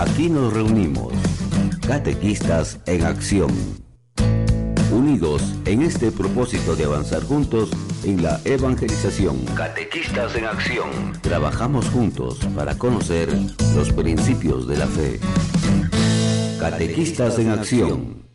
[0.00, 1.12] Aquí nos reunimos,
[1.86, 3.50] catequistas en acción,
[4.90, 7.68] unidos en este propósito de avanzar juntos
[8.04, 9.44] en la evangelización.
[9.54, 10.88] Catequistas en acción.
[11.20, 13.28] Trabajamos juntos para conocer
[13.76, 15.20] los principios de la fe.
[16.58, 18.29] Catequistas en acción.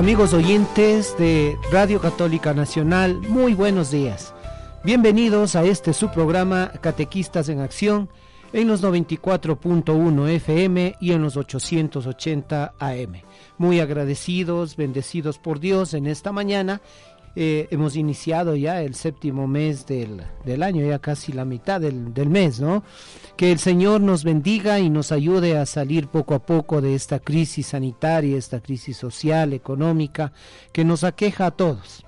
[0.00, 4.32] Amigos oyentes de Radio Católica Nacional, muy buenos días.
[4.82, 8.08] Bienvenidos a este su programa Catequistas en Acción
[8.54, 13.12] en los 94.1 FM y en los 880 AM.
[13.58, 16.80] Muy agradecidos, bendecidos por Dios en esta mañana
[17.36, 22.12] eh, hemos iniciado ya el séptimo mes del, del año, ya casi la mitad del,
[22.12, 22.82] del, mes, ¿no?
[23.36, 27.20] Que el Señor nos bendiga y nos ayude a salir poco a poco de esta
[27.20, 30.32] crisis sanitaria, esta crisis social, económica,
[30.72, 32.04] que nos aqueja a todos.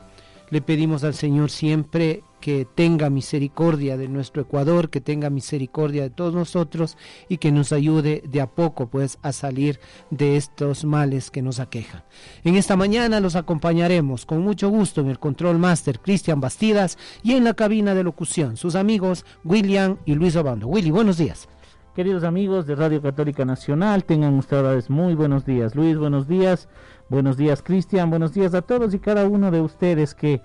[0.50, 6.10] Le pedimos al Señor siempre que tenga misericordia de nuestro Ecuador, que tenga misericordia de
[6.10, 6.98] todos nosotros
[7.28, 9.78] y que nos ayude de a poco pues a salir
[10.10, 12.02] de estos males que nos aquejan.
[12.42, 17.34] En esta mañana los acompañaremos con mucho gusto en el Control Master Cristian Bastidas y
[17.34, 20.66] en la cabina de locución sus amigos William y Luis Obando.
[20.66, 21.48] Willy, buenos días.
[21.94, 25.76] Queridos amigos de Radio Católica Nacional, tengan ustedes muy buenos días.
[25.76, 26.68] Luis, buenos días.
[27.08, 28.10] Buenos días, Cristian.
[28.10, 30.40] Buenos días a todos y cada uno de ustedes que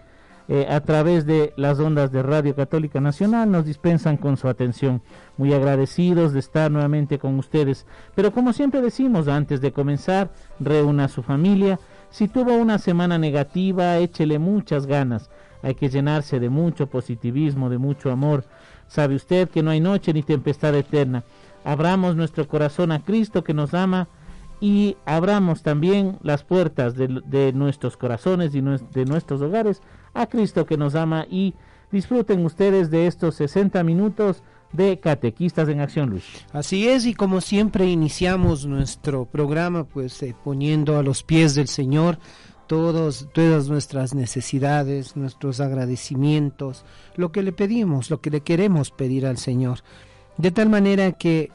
[0.50, 5.02] eh, a través de las ondas de Radio Católica Nacional nos dispensan con su atención.
[5.36, 7.86] Muy agradecidos de estar nuevamente con ustedes.
[8.16, 11.80] Pero como siempre decimos antes de comenzar, reúna a su familia.
[12.10, 15.30] Si tuvo una semana negativa, échele muchas ganas.
[15.62, 18.46] Hay que llenarse de mucho positivismo, de mucho amor.
[18.88, 21.24] Sabe usted que no hay noche ni tempestad eterna.
[21.66, 24.08] Abramos nuestro corazón a Cristo que nos ama
[24.60, 29.82] y abramos también las puertas de, nuestros corazones y de nuestros hogares
[30.14, 31.54] a Cristo que nos ama y
[31.92, 36.26] disfruten ustedes de estos 60 minutos de Catequistas en Acción, Luis.
[36.52, 41.68] Así es, y como siempre iniciamos nuestro programa pues eh, poniendo a los pies del
[41.68, 42.18] Señor
[42.68, 46.84] todos, todas nuestras necesidades, nuestros agradecimientos,
[47.16, 49.80] lo que le pedimos, lo que le queremos pedir al Señor.
[50.38, 51.52] De tal manera que,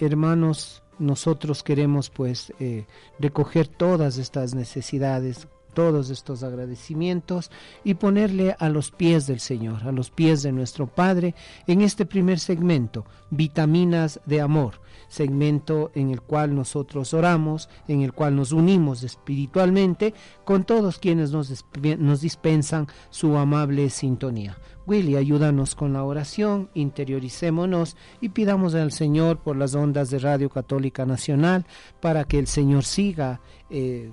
[0.00, 2.86] hermanos, nosotros queremos pues eh,
[3.18, 7.50] recoger todas estas necesidades todos estos agradecimientos
[7.84, 11.34] y ponerle a los pies del Señor, a los pies de nuestro Padre,
[11.66, 18.12] en este primer segmento, vitaminas de amor, segmento en el cual nosotros oramos, en el
[18.12, 21.64] cual nos unimos espiritualmente con todos quienes nos,
[21.98, 24.56] nos dispensan su amable sintonía.
[24.90, 30.50] Willy, ayúdanos con la oración, interioricémonos y pidamos al Señor por las ondas de Radio
[30.50, 31.64] Católica Nacional
[32.00, 33.40] para que el Señor siga
[33.70, 34.10] eh,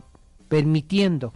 [0.48, 1.34] permitiendo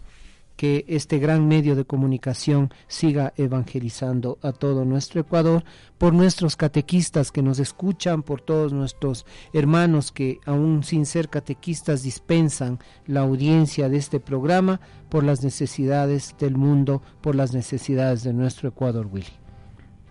[0.56, 5.64] que este gran medio de comunicación siga evangelizando a todo nuestro Ecuador,
[5.98, 12.02] por nuestros catequistas que nos escuchan, por todos nuestros hermanos que aún sin ser catequistas
[12.02, 18.32] dispensan la audiencia de este programa, por las necesidades del mundo, por las necesidades de
[18.32, 19.26] nuestro Ecuador, Willy.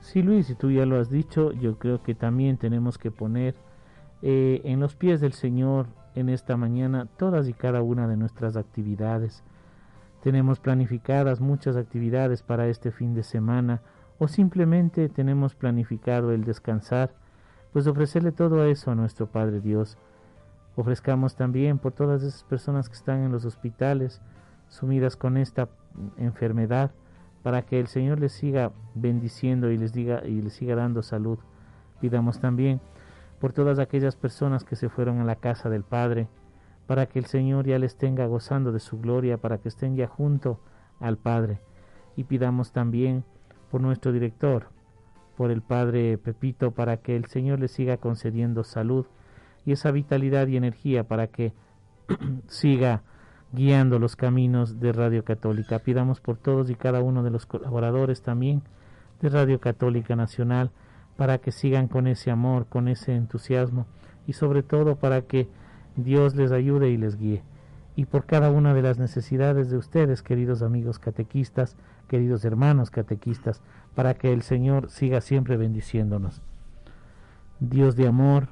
[0.01, 3.55] Sí, Luis, y tú ya lo has dicho, yo creo que también tenemos que poner
[4.21, 8.57] eh, en los pies del Señor en esta mañana todas y cada una de nuestras
[8.57, 9.43] actividades,
[10.21, 13.81] tenemos planificadas muchas actividades para este fin de semana
[14.19, 17.13] o simplemente tenemos planificado el descansar,
[17.73, 19.97] pues ofrecerle todo eso a nuestro Padre Dios.
[20.75, 24.21] Ofrezcamos también por todas esas personas que están en los hospitales
[24.69, 25.69] sumidas con esta
[26.17, 26.91] enfermedad,
[27.43, 31.39] para que el Señor les siga bendiciendo y les diga y les siga dando salud.
[31.99, 32.79] Pidamos también
[33.39, 36.27] por todas aquellas personas que se fueron a la casa del Padre,
[36.91, 40.07] para que el Señor ya les tenga gozando de su gloria, para que estén ya
[40.07, 40.59] junto
[40.99, 41.61] al Padre.
[42.17, 43.23] Y pidamos también
[43.69, 44.67] por nuestro director,
[45.37, 49.05] por el Padre Pepito, para que el Señor le siga concediendo salud
[49.65, 51.53] y esa vitalidad y energía para que
[52.47, 53.03] siga
[53.53, 55.79] guiando los caminos de Radio Católica.
[55.79, 58.63] Pidamos por todos y cada uno de los colaboradores también
[59.21, 60.71] de Radio Católica Nacional,
[61.15, 63.85] para que sigan con ese amor, con ese entusiasmo
[64.27, 65.47] y sobre todo para que
[66.03, 67.43] Dios les ayude y les guíe.
[67.95, 71.75] Y por cada una de las necesidades de ustedes, queridos amigos catequistas,
[72.07, 73.61] queridos hermanos catequistas,
[73.95, 76.41] para que el Señor siga siempre bendiciéndonos.
[77.59, 78.49] Dios de amor,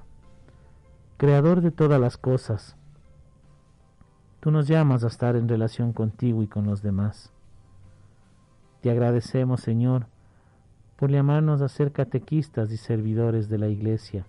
[1.17, 2.75] creador de todas las cosas,
[4.39, 7.31] tú nos llamas a estar en relación contigo y con los demás.
[8.81, 10.07] Te agradecemos, Señor,
[10.95, 14.25] por llamarnos a ser catequistas y servidores de la Iglesia,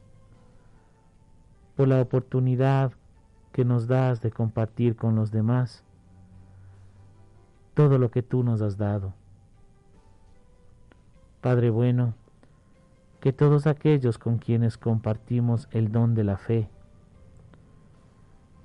[1.76, 2.92] por la oportunidad
[3.52, 5.84] que nos das de compartir con los demás
[7.74, 9.14] todo lo que tú nos has dado.
[11.40, 12.14] Padre bueno,
[13.20, 16.68] que todos aquellos con quienes compartimos el don de la fe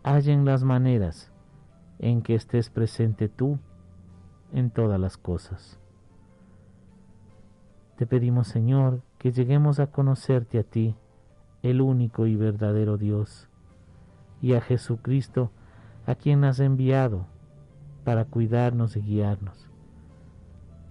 [0.04, 1.32] hallen las maneras
[2.00, 3.60] en que estés presente tú
[4.54, 5.80] en todas las cosas.
[7.98, 10.96] Te pedimos, Señor, que lleguemos a conocerte a ti,
[11.64, 13.50] el único y verdadero Dios,
[14.46, 15.50] y a Jesucristo,
[16.06, 17.26] a quien has enviado
[18.04, 19.72] para cuidarnos y guiarnos.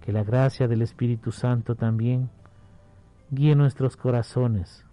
[0.00, 2.30] Que la gracia del Espíritu Santo también
[3.30, 4.84] guíe nuestros corazones,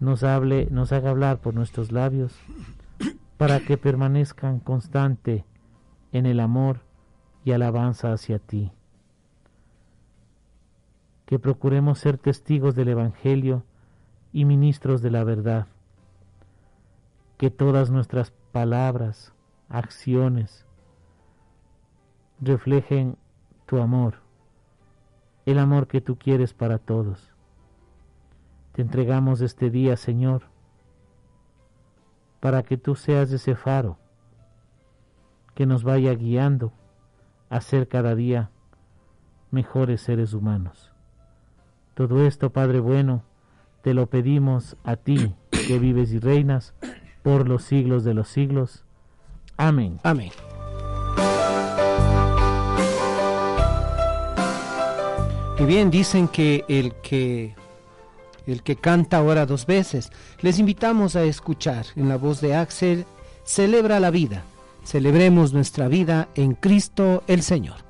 [0.00, 2.36] nos hable, nos haga hablar por nuestros labios,
[3.36, 5.44] para que permanezcan constante
[6.10, 6.80] en el amor
[7.44, 8.72] y alabanza hacia ti
[11.26, 13.62] que procuremos ser testigos del Evangelio
[14.32, 15.66] y ministros de la verdad,
[17.36, 19.32] que todas nuestras palabras,
[19.68, 20.66] acciones,
[22.40, 23.16] reflejen
[23.66, 24.16] tu amor,
[25.46, 27.32] el amor que tú quieres para todos.
[28.72, 30.44] Te entregamos este día, Señor,
[32.40, 33.98] para que tú seas ese faro
[35.54, 36.72] que nos vaya guiando
[37.48, 38.50] a ser cada día
[39.50, 40.92] mejores seres humanos.
[41.94, 43.24] Todo esto, Padre bueno,
[43.82, 46.74] te lo pedimos a ti, que vives y reinas
[47.22, 48.84] por los siglos de los siglos.
[49.56, 50.00] Amén.
[50.02, 50.30] Amén.
[55.58, 57.54] Y bien, dicen que el que
[58.46, 60.10] el que canta ahora dos veces.
[60.40, 63.04] Les invitamos a escuchar en la voz de Axel,
[63.44, 64.42] celebra la vida.
[64.84, 67.89] Celebremos nuestra vida en Cristo el Señor.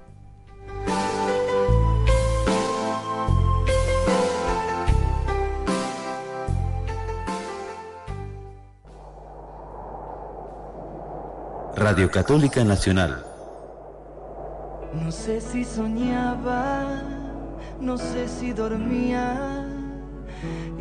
[11.81, 13.25] Radio Católica Nacional.
[14.93, 17.01] No sé si soñaba,
[17.81, 19.65] no sé si dormía,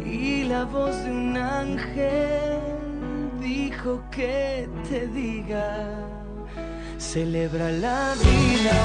[0.06, 2.60] y la voz de un ángel
[3.40, 5.88] dijo que te diga,
[6.98, 8.78] celebra la vida.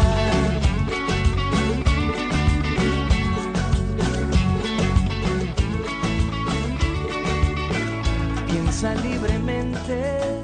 [8.46, 10.43] Piensa libremente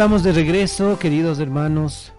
[0.00, 2.14] Estamos de regreso, queridos hermanos,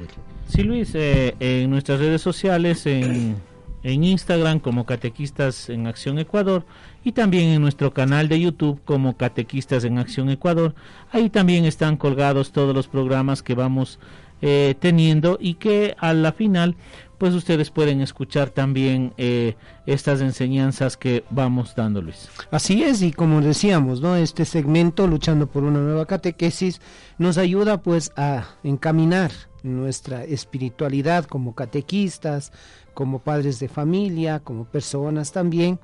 [0.47, 3.35] Sí, Luis, eh, en nuestras redes sociales, en,
[3.83, 6.65] en Instagram como Catequistas en Acción Ecuador
[7.03, 10.75] y también en nuestro canal de YouTube como Catequistas en Acción Ecuador.
[11.11, 13.99] Ahí también están colgados todos los programas que vamos
[14.41, 16.75] eh, teniendo y que a la final
[17.17, 19.55] pues ustedes pueden escuchar también eh,
[19.85, 22.29] estas enseñanzas que vamos dándoles.
[22.49, 24.15] Así es, y como decíamos, ¿no?
[24.15, 26.79] Este segmento, Luchando por una nueva catequesis,
[27.17, 29.31] nos ayuda pues a encaminar
[29.63, 32.51] nuestra espiritualidad como catequistas,
[32.93, 35.79] como padres de familia, como personas también,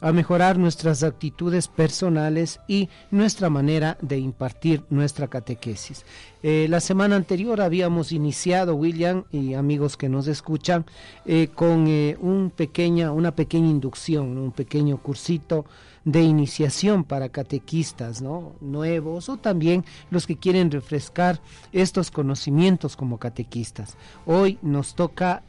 [0.00, 6.04] a mejorar nuestras actitudes personales y nuestra manera de impartir nuestra catequesis.
[6.42, 10.86] Eh, la semana anterior habíamos iniciado, William y amigos que nos escuchan,
[11.26, 15.64] eh, con eh, un pequeña, una pequeña inducción, un pequeño cursito
[16.10, 18.52] de iniciación para catequistas ¿no?
[18.62, 21.40] nuevos o también los que quieren refrescar
[21.72, 23.96] estos conocimientos como catequistas.
[24.24, 25.42] Hoy nos toca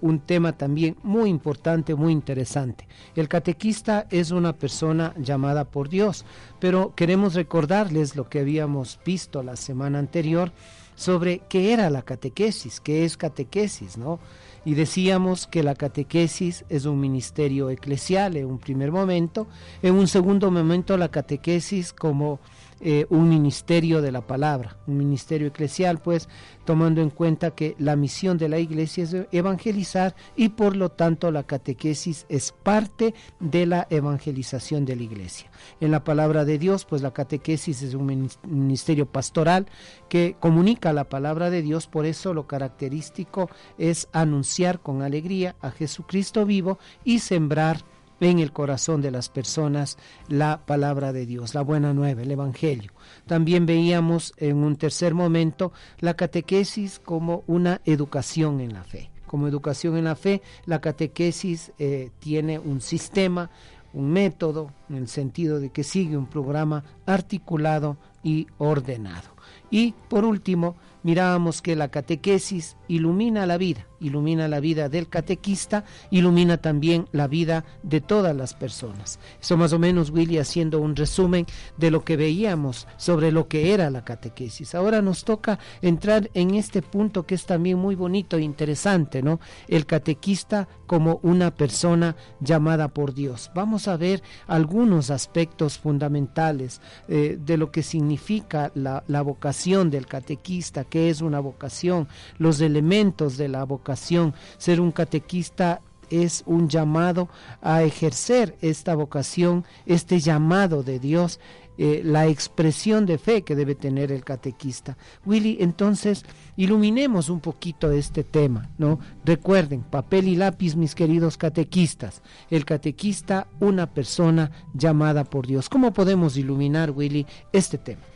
[0.00, 2.86] un tema también muy importante, muy interesante.
[3.16, 6.24] El catequista es una persona llamada por Dios,
[6.60, 10.52] pero queremos recordarles lo que habíamos visto la semana anterior
[10.94, 14.20] sobre qué era la catequesis, qué es catequesis, ¿no?
[14.64, 19.46] Y decíamos que la catequesis es un ministerio eclesial en un primer momento,
[19.82, 22.40] en un segundo momento la catequesis como
[22.80, 26.28] eh, un ministerio de la palabra, un ministerio eclesial, pues
[26.64, 31.30] tomando en cuenta que la misión de la iglesia es evangelizar y por lo tanto
[31.30, 35.50] la catequesis es parte de la evangelización de la iglesia.
[35.80, 39.66] En la palabra de Dios, pues la catequesis es un ministerio pastoral
[40.08, 45.70] que comunica la palabra de Dios, por eso lo característico es anunciar con alegría a
[45.70, 47.84] Jesucristo vivo y sembrar
[48.20, 52.92] en el corazón de las personas la palabra de Dios, la buena nueva, el Evangelio.
[53.26, 59.10] También veíamos en un tercer momento la catequesis como una educación en la fe.
[59.26, 63.50] Como educación en la fe, la catequesis eh, tiene un sistema,
[63.92, 69.34] un método, en el sentido de que sigue un programa articulado y ordenado.
[69.70, 75.84] Y por último, mirábamos que la catequesis ilumina la vida, ilumina la vida del catequista,
[76.10, 79.20] ilumina también la vida de todas las personas.
[79.40, 81.46] Eso más o menos, Willy, haciendo un resumen
[81.76, 84.74] de lo que veíamos sobre lo que era la catequesis.
[84.74, 89.40] Ahora nos toca entrar en este punto que es también muy bonito e interesante, ¿no?
[89.68, 93.50] El catequista como una persona llamada por Dios.
[93.54, 100.06] Vamos a ver algunos aspectos fundamentales eh, de lo que significa la, la vocación del
[100.06, 102.06] catequista, que es una vocación,
[102.38, 104.32] los elementos de la vocación.
[104.58, 107.28] Ser un catequista es un llamado
[107.62, 111.40] a ejercer esta vocación, este llamado de Dios,
[111.78, 114.96] eh, la expresión de fe que debe tener el catequista.
[115.26, 116.24] Willy, entonces,
[116.56, 119.00] iluminemos un poquito este tema, ¿no?
[119.24, 122.22] Recuerden, papel y lápiz, mis queridos catequistas.
[122.50, 125.68] El catequista, una persona llamada por Dios.
[125.68, 128.13] ¿Cómo podemos iluminar, Willy, este tema?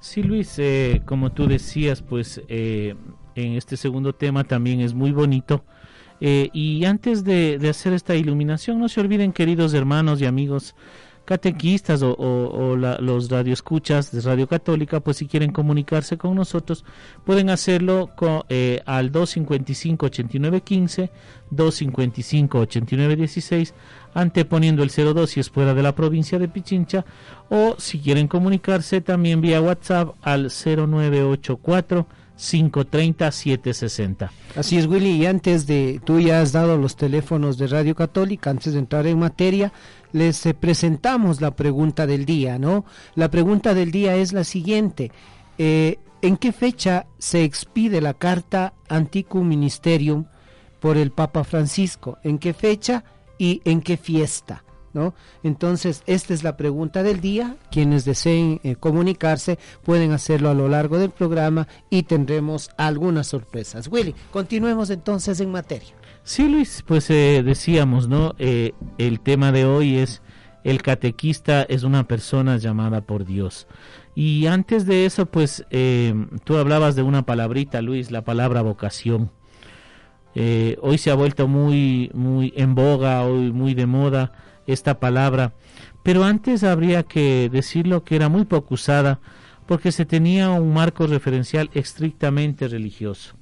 [0.00, 2.94] Sí, Luis, eh, como tú decías, pues eh,
[3.34, 5.64] en este segundo tema también es muy bonito.
[6.20, 10.76] Eh, y antes de, hacer esta iluminación, no se olviden, queridos hermanos y amigos
[11.24, 16.86] catequistas o, o, los radioescuchas de Radio Católica, pues si quieren comunicarse con nosotros,
[17.26, 18.44] pueden hacerlo con,
[18.86, 21.10] al 255-8915,
[21.52, 23.74] 255-8916,
[24.14, 27.04] anteponiendo el 02 si es fuera de la provincia de Pichincha,
[27.48, 32.06] o si quieren comunicarse también vía WhatsApp al 0984
[32.38, 34.32] 530 760.
[34.56, 38.50] Así es, Willy, y antes de, tú ya has dado los teléfonos de Radio Católica,
[38.50, 39.72] antes de entrar en materia,
[40.12, 42.84] les eh, presentamos la pregunta del día, ¿no?
[43.16, 45.10] La pregunta del día es la siguiente,
[45.58, 50.26] eh, ¿en qué fecha se expide la carta Anticum Ministerium
[50.78, 52.18] por el Papa Francisco?
[52.22, 53.04] ¿En qué fecha
[53.38, 54.64] y en qué fiesta?
[54.92, 55.14] ¿no?
[55.42, 57.56] Entonces, esta es la pregunta del día.
[57.70, 63.88] Quienes deseen eh, comunicarse pueden hacerlo a lo largo del programa y tendremos algunas sorpresas.
[63.88, 65.88] Willy, continuemos entonces en materia.
[66.22, 68.34] Sí, Luis, pues eh, decíamos, ¿no?
[68.38, 70.22] Eh, el tema de hoy es
[70.64, 73.66] el catequista es una persona llamada por Dios.
[74.14, 75.64] Y antes de eso, pues
[76.44, 79.30] tú hablabas de una palabrita, Luis, la palabra vocación.
[80.34, 84.32] Hoy se ha vuelto muy, muy en boga, hoy muy de moda
[84.66, 85.54] esta palabra,
[86.02, 89.20] pero antes habría que decirlo que era muy poco usada
[89.66, 93.34] porque se tenía un marco referencial estrictamente religioso.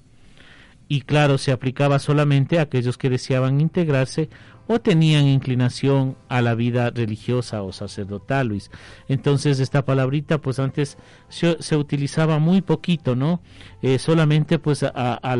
[0.88, 4.28] Y claro, se aplicaba solamente a aquellos que deseaban integrarse
[4.68, 8.70] o tenían inclinación a la vida religiosa o sacerdotal, Luis.
[9.08, 13.40] Entonces esta palabrita pues antes se, utilizaba muy poquito, ¿no?
[13.82, 15.37] Eh, solamente pues a, a,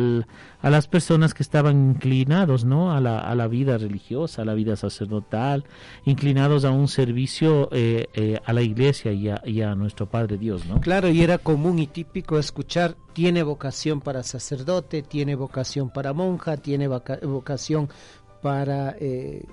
[0.69, 2.93] las personas que estaban inclinados, ¿no?
[2.93, 5.65] A la, a la, vida religiosa, a la vida sacerdotal,
[6.05, 10.37] inclinados a un servicio eh, eh, a la iglesia y a, y a nuestro Padre
[10.37, 10.79] Dios, ¿no?
[10.81, 16.57] Claro, y era común y típico escuchar, tiene vocación para sacerdote, tiene vocación para monja,
[16.57, 17.89] tiene vocación
[18.47, 19.43] para eh,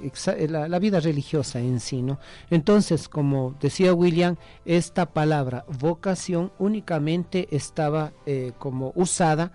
[0.49, 2.01] la, vida religiosa en sí.
[2.01, 2.21] ¿no?
[2.49, 9.51] Entonces, como decía William, esta palabra vocación únicamente estaba eh, como usada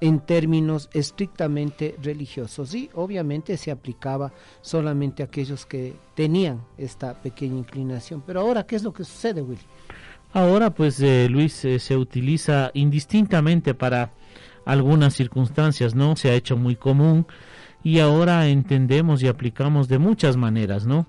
[0.00, 7.58] en términos estrictamente religiosos y obviamente se aplicaba solamente a aquellos que tenían esta pequeña
[7.58, 8.22] inclinación.
[8.26, 9.66] Pero ahora, ¿qué es lo que sucede, William?
[10.32, 14.12] Ahora, pues, eh, Luis, se utiliza indistintamente para
[14.64, 16.16] algunas circunstancias, ¿no?
[16.16, 17.26] Se ha hecho muy común
[17.82, 21.06] y ahora entendemos y aplicamos de muchas maneras, ¿no?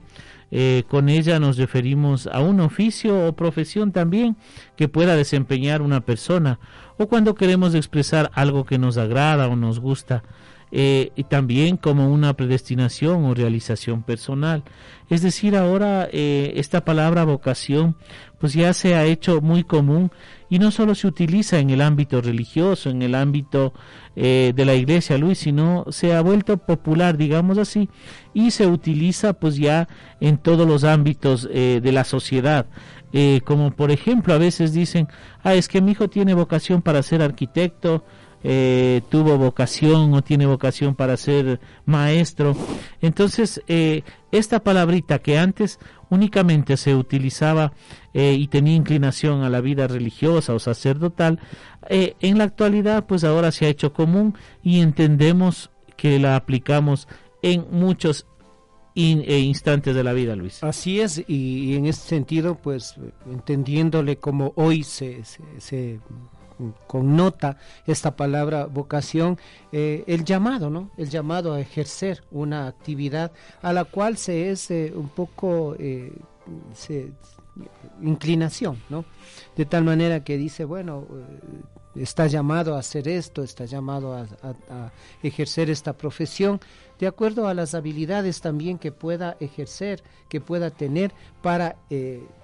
[0.51, 4.35] Eh, con ella nos referimos a un oficio o profesión también
[4.75, 6.59] que pueda desempeñar una persona
[6.97, 10.23] o cuando queremos expresar algo que nos agrada o nos gusta
[10.71, 14.63] eh, y también como una predestinación o realización personal.
[15.09, 17.95] Es decir, ahora eh, esta palabra vocación
[18.37, 20.11] pues ya se ha hecho muy común
[20.47, 23.73] y no solo se utiliza en el ámbito religioso, en el ámbito
[24.15, 27.89] eh, de la iglesia, Luis, sino se ha vuelto popular, digamos así,
[28.35, 29.87] y se utiliza pues ya
[30.21, 32.67] en todos los ámbitos de la sociedad.
[33.43, 35.07] como por ejemplo a veces dicen,
[35.43, 38.05] ah, es que mi hijo tiene vocación para ser arquitecto,
[38.43, 42.55] eh, tuvo vocación o tiene vocación para ser maestro.
[43.01, 47.73] Entonces, eh, esta palabrita que antes únicamente se utilizaba
[48.13, 51.39] eh, y tenía inclinación a la vida religiosa o sacerdotal,
[51.89, 57.07] en la actualidad pues ahora se ha hecho común y entendemos que la aplicamos
[57.41, 58.27] en muchos
[58.93, 60.63] instantes de la vida, Luis.
[60.63, 62.95] Así es, y, en este sentido, pues
[63.31, 65.23] entendiéndole como hoy se,
[65.57, 65.99] se
[66.87, 69.37] connota esta palabra vocación,
[69.71, 70.91] eh, el llamado, ¿no?
[70.97, 76.11] El llamado a ejercer una actividad a la cual se es eh, un poco eh,
[78.01, 79.05] inclinación, ¿no?
[79.55, 81.05] De tal manera que dice, bueno,
[81.95, 84.91] está llamado a hacer esto, está llamado a,
[85.21, 86.61] ejercer esta profesión,
[86.99, 91.75] de acuerdo a las habilidades también que pueda ejercer, que pueda tener para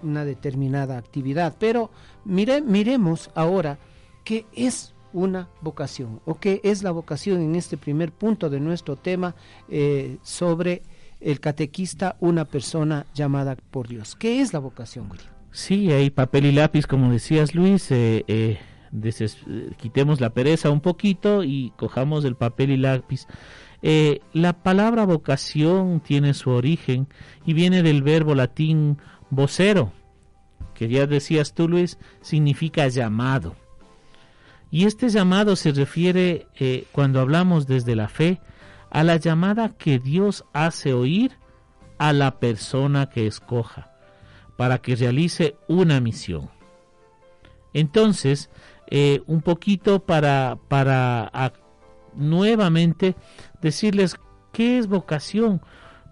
[0.01, 1.55] una determinada actividad.
[1.57, 1.89] Pero
[2.25, 3.77] mire, miremos ahora
[4.25, 6.19] ¿Qué es una vocación?
[6.25, 9.35] ¿O qué es la vocación en este primer punto de nuestro tema
[9.69, 10.81] eh, sobre
[11.21, 14.15] el catequista, una persona llamada por Dios?
[14.15, 15.29] ¿Qué es la vocación, William?
[15.51, 17.91] Sí, hay papel y lápiz, como decías Luis.
[17.91, 18.57] Eh, eh,
[19.77, 23.27] quitemos la pereza un poquito y cojamos el papel y lápiz.
[24.33, 27.07] la palabra vocación tiene su origen
[27.45, 28.97] y viene del verbo latín
[29.29, 29.93] vocero,
[30.73, 33.55] que ya decías tú, Luis, significa llamado.
[34.71, 38.41] Y este llamado se refiere, eh, cuando hablamos desde la fe,
[38.89, 41.37] a la llamada que Dios hace oír
[41.97, 43.91] a la persona que escoja
[44.57, 46.49] para que realice una misión.
[47.73, 48.49] Entonces,
[48.87, 51.29] eh, un poquito para, para
[52.15, 53.15] nuevamente
[53.61, 54.15] decirles
[54.53, 55.61] qué es vocación.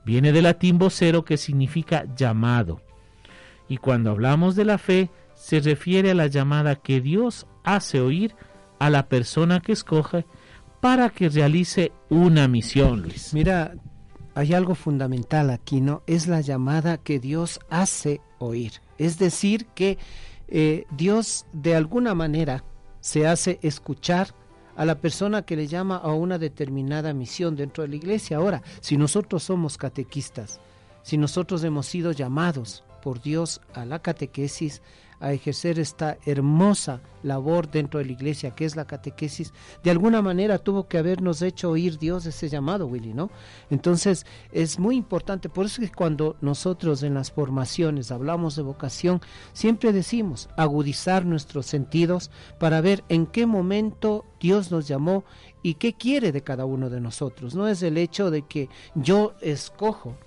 [0.06, 2.82] Viene del latín vocero que significa llamado.
[3.70, 5.10] Y cuando hablamos de la fe,
[5.44, 8.34] se refiere a la llamada que Dios hace oír
[8.80, 10.26] a la persona que escoge
[10.80, 13.34] para que realice una misión, Luis.
[13.34, 13.74] Mira,
[14.36, 16.02] hay algo fundamental aquí, ¿no?
[16.08, 18.72] Es la llamada que Dios hace oír.
[18.98, 19.98] Es decir, que
[20.48, 22.64] eh, Dios de alguna manera
[23.02, 24.34] se hace escuchar
[24.78, 28.38] a la persona que le llama a una determinada misión dentro de la iglesia.
[28.38, 30.62] Ahora, si nosotros somos catequistas,
[31.02, 34.82] si nosotros hemos sido llamados por Dios a la catequesis,
[35.24, 40.22] a ejercer esta hermosa labor dentro de la iglesia que es la catequesis, de alguna
[40.22, 43.32] manera tuvo que habernos hecho oír Dios ese llamado, Willy, ¿no?
[43.70, 48.64] Entonces es muy importante, por eso es que cuando nosotros en las formaciones hablamos de
[48.64, 49.22] vocación,
[49.54, 55.24] siempre decimos agudizar nuestros sentidos para ver en qué momento Dios nos llamó
[55.62, 57.56] y qué quiere de cada uno de nosotros.
[57.56, 60.18] No es el hecho de que yo escojo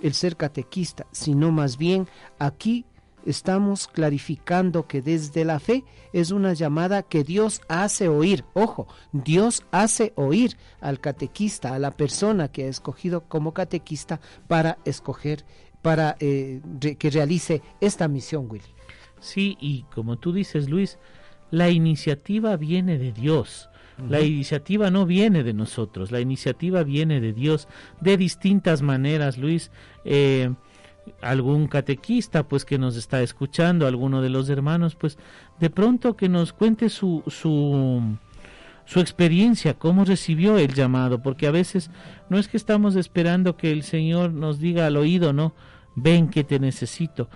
[0.00, 2.86] el ser catequista, sino más bien aquí
[3.26, 8.44] estamos clarificando que desde la fe es una llamada que Dios hace oír.
[8.54, 14.78] Ojo, Dios hace oír al catequista, a la persona que ha escogido como catequista para
[14.84, 15.44] escoger,
[15.82, 16.60] para eh,
[16.98, 18.64] que realice esta misión, Willy.
[19.20, 20.98] Sí, y como tú dices, Luis,
[21.50, 23.68] la iniciativa viene de Dios.
[24.08, 27.68] La iniciativa no viene de nosotros, la iniciativa viene de Dios
[28.00, 29.70] de distintas maneras, Luis.
[30.04, 30.50] Eh,
[31.20, 35.18] algún catequista pues que nos está escuchando, alguno de los hermanos pues
[35.60, 38.16] de pronto que nos cuente su, su,
[38.84, 41.90] su experiencia, cómo recibió el llamado, porque a veces
[42.28, 45.54] no es que estamos esperando que el Señor nos diga al oído, no,
[45.94, 47.28] ven que te necesito.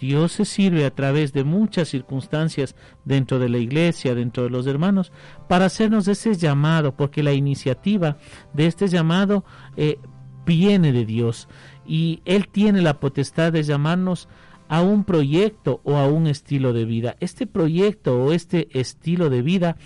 [0.00, 4.66] Dios se sirve a través de muchas circunstancias dentro de la iglesia, dentro de los
[4.66, 5.12] hermanos,
[5.48, 8.16] para hacernos ese llamado, porque la iniciativa
[8.52, 9.44] de este llamado
[9.76, 9.98] eh,
[10.46, 11.48] viene de Dios
[11.88, 14.28] y Él tiene la potestad de llamarnos
[14.68, 17.16] a un proyecto o a un estilo de vida.
[17.20, 19.76] Este proyecto o este estilo de vida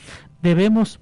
[0.42, 1.00] debemos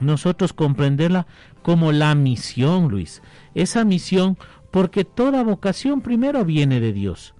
[0.00, 1.26] nosotros comprenderla
[1.62, 3.22] como la misión, Luis.
[3.54, 4.38] Esa misión
[4.70, 7.34] porque toda vocación primero viene de Dios.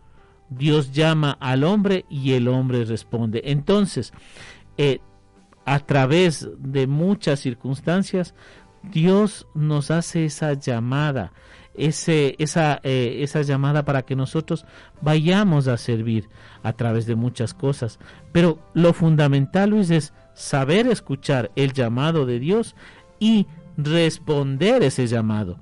[0.50, 3.42] Dios llama al hombre y el hombre responde.
[3.44, 4.12] Entonces,
[4.78, 5.00] eh,
[5.66, 8.34] a través de muchas circunstancias,
[8.82, 11.32] Dios nos hace esa llamada,
[11.78, 14.66] eh, esa llamada para que nosotros
[15.00, 16.28] vayamos a servir
[16.62, 17.98] a través de muchas cosas.
[18.32, 22.76] Pero lo fundamental, Luis, es saber escuchar el llamado de Dios
[23.18, 25.58] y responder ese llamado.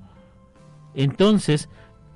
[0.93, 1.69] Entonces,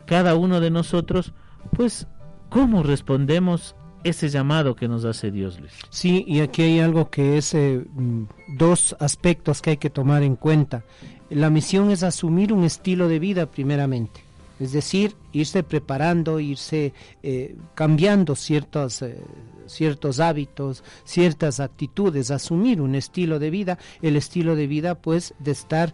[0.05, 1.33] cada uno de nosotros,
[1.71, 2.07] pues
[2.51, 5.71] ¿Cómo respondemos ese llamado que nos hace Dios, Luis?
[5.89, 8.23] Sí, y aquí hay algo que es eh, mm,
[8.57, 10.83] dos aspectos que hay que tomar en cuenta.
[11.31, 14.21] La misión es asumir un estilo de vida primeramente,
[14.59, 19.17] es decir, irse preparando, irse eh, cambiando ciertos, eh,
[19.65, 25.51] ciertos hábitos, ciertas actitudes, asumir un estilo de vida, el estilo de vida pues de
[25.51, 25.93] estar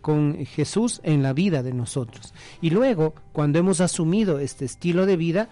[0.00, 2.32] con Jesús en la vida de nosotros.
[2.62, 5.50] Y luego, cuando hemos asumido este estilo de vida,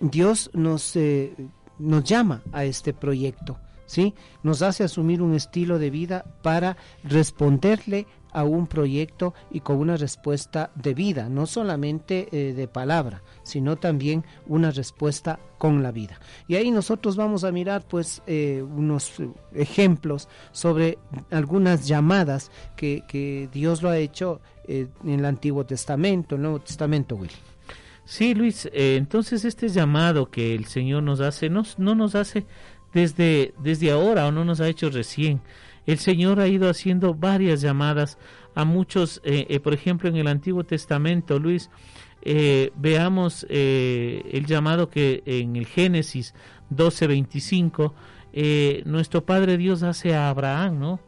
[0.00, 1.34] Dios nos, eh,
[1.78, 4.14] nos llama a este proyecto, ¿sí?
[4.42, 8.06] Nos hace asumir un estilo de vida para responderle
[8.38, 13.76] a un proyecto y con una respuesta de vida, no solamente eh, de palabra, sino
[13.76, 16.20] también una respuesta con la vida.
[16.46, 19.14] Y ahí nosotros vamos a mirar pues eh, unos
[19.54, 20.98] ejemplos sobre
[21.32, 27.16] algunas llamadas que, que Dios lo ha hecho en el Antiguo Testamento, el Nuevo Testamento,
[27.16, 27.30] Will.
[28.04, 32.46] Sí, Luis, eh, entonces este llamado que el Señor nos hace, no, no nos hace
[32.94, 35.40] desde, desde ahora o no nos ha hecho recién.
[35.88, 38.18] El Señor ha ido haciendo varias llamadas
[38.54, 41.70] a muchos, eh, eh, por ejemplo, en el Antiguo Testamento, Luis,
[42.76, 46.34] veamos el llamado que en el Génesis
[46.68, 47.94] 12:25,
[48.84, 51.00] nuestro Padre Dios hace a Abraham, ¿no?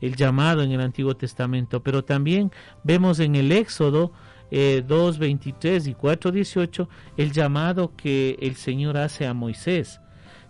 [0.00, 2.52] El llamado en el Antiguo Testamento, pero también
[2.84, 4.12] vemos en el Éxodo
[4.50, 10.00] eh, 2.23 y 4.18 el llamado que el Señor hace a Moisés.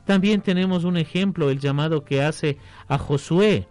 [0.05, 3.67] También tenemos un ejemplo, el llamado que hace a Josué.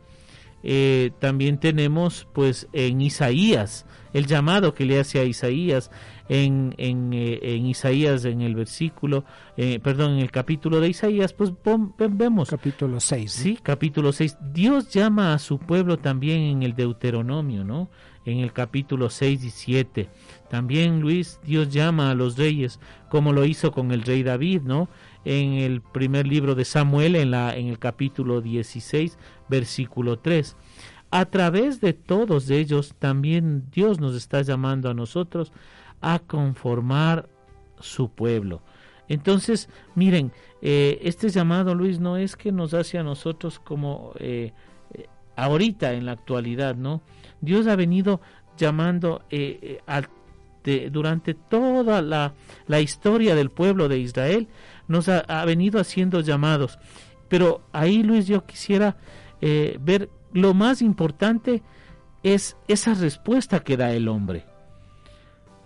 [0.63, 5.91] Eh, también tenemos pues en Isaías, el llamado que le hace a Isaías
[6.29, 9.23] en, en, eh, en Isaías en el versículo,
[9.55, 11.53] eh, perdón, en el capítulo de Isaías, pues
[11.97, 12.49] vemos.
[12.49, 13.31] Capítulo 6.
[13.31, 14.37] Sí, capítulo 6.
[14.51, 17.89] Dios llama a su pueblo también en el Deuteronomio, ¿no?
[18.27, 20.09] en el capítulo 6 y 7.
[20.49, 24.89] También Luis, Dios llama a los reyes, como lo hizo con el rey David, ¿no?
[25.29, 29.17] En el primer libro de Samuel, en, la, en el capítulo 16,
[29.49, 30.55] versículo 3.
[31.11, 35.51] A través de todos ellos, también Dios nos está llamando a nosotros
[35.99, 37.27] a conformar
[37.79, 38.61] su pueblo.
[39.07, 44.53] Entonces, miren, eh, este llamado, Luis, no es que nos hace a nosotros como eh,
[44.93, 47.01] eh, ahorita en la actualidad, ¿no?
[47.41, 48.21] Dios ha venido
[48.57, 49.23] llamando
[50.91, 52.33] durante toda la,
[52.81, 54.47] historia del pueblo de Israel,
[54.87, 56.79] nos ha, venido haciendo llamados.
[57.27, 58.97] Pero ahí, Luis, yo quisiera
[59.41, 61.63] eh, ver lo más importante
[62.23, 64.45] es esa respuesta que da el hombre.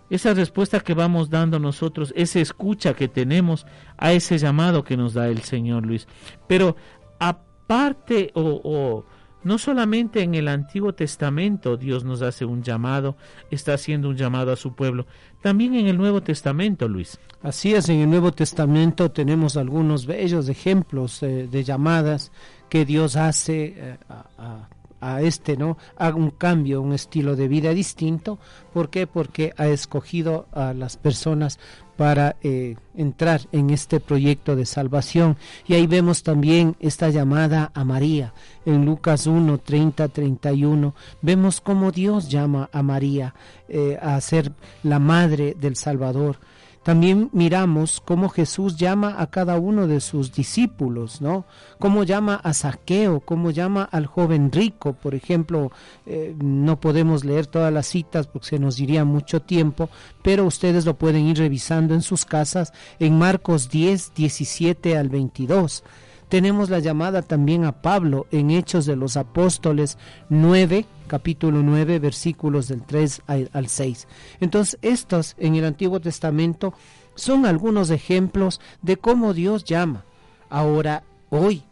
[0.09, 3.65] esa respuesta que vamos dando nosotros, esa escucha que tenemos
[3.97, 6.05] a ese llamado que nos da el Señor Luis.
[6.47, 6.75] Pero
[7.17, 9.05] aparte o,
[9.43, 13.15] no solamente en el Antiguo Testamento Dios nos hace un llamado,
[13.49, 15.05] está haciendo un llamado a su pueblo,
[15.41, 17.19] también en el Nuevo Testamento, Luis.
[17.41, 22.31] Así es, en el Nuevo Testamento tenemos algunos bellos ejemplos eh, de llamadas
[22.69, 24.69] que Dios hace eh, a,
[25.01, 25.77] a, este, ¿no?
[25.97, 28.37] Haga un cambio, un estilo de vida distinto.
[28.71, 29.07] ¿Por qué?
[29.07, 31.59] Porque ha escogido a las personas
[32.01, 35.37] para eh, entrar en este proyecto de salvación.
[35.67, 38.33] Y ahí vemos también esta llamada a María.
[38.65, 43.35] En Lucas 1, 30, 31, vemos cómo Dios llama a María
[43.69, 46.39] eh, a ser la madre del Salvador.
[46.83, 51.45] También miramos cómo Jesús llama a cada uno de sus discípulos, ¿no?
[51.77, 55.71] Cómo llama a Saqueo, cómo llama al joven rico, por ejemplo,
[56.07, 59.89] eh, no podemos leer todas las citas porque se nos diría mucho tiempo,
[60.23, 65.83] pero ustedes lo pueden ir revisando en sus casas en Marcos 10, 17 al 22.
[66.31, 69.97] Tenemos la llamada también a Pablo en Hechos de los Apóstoles
[70.29, 74.07] 9, capítulo 9, versículos del 3 al 6.
[74.39, 76.73] Entonces, estos en el Antiguo Testamento
[77.15, 80.05] son algunos ejemplos de cómo Dios llama.
[80.49, 81.63] Ahora, hoy,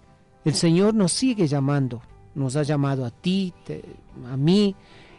[0.44, 2.02] el Señor nos sigue llamando.
[2.36, 3.54] Nos ha llamado a ti,
[4.30, 4.76] a mí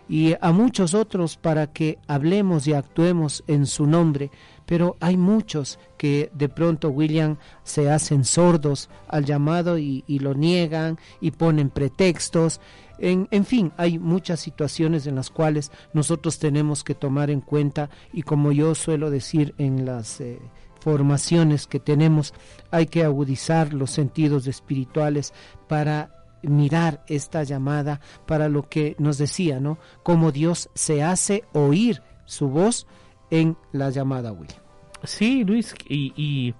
[0.06, 4.30] y a muchos otros para que hablemos y actuemos en su nombre
[4.70, 10.96] pero hay muchos que de pronto, William, se hacen sordos al llamado y, lo niegan
[11.20, 12.60] y ponen pretextos.
[13.00, 18.22] En, fin, hay muchas situaciones en las cuales nosotros tenemos que tomar en cuenta y
[18.22, 20.38] como yo suelo decir en las eh,
[20.78, 22.32] formaciones que tenemos,
[22.70, 25.34] hay que agudizar los sentidos espirituales
[25.66, 29.78] para mirar esta llamada para lo que nos decía, ¿no?
[30.04, 32.86] Cómo Dios se hace oír su voz
[33.30, 34.60] en la llamada, William.
[35.04, 36.54] Sí, Luis, y,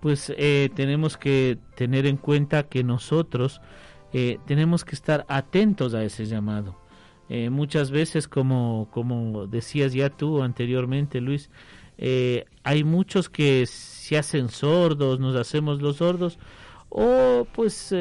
[0.00, 3.60] pues eh, tenemos que tener en cuenta que nosotros
[4.12, 6.76] eh, tenemos que estar atentos a ese llamado.
[7.28, 11.50] Eh, muchas veces, como, como decías ya tú anteriormente, Luis,
[12.64, 16.38] hay muchos que se hacen sordos, nos hacemos los sordos,
[16.88, 17.94] o pues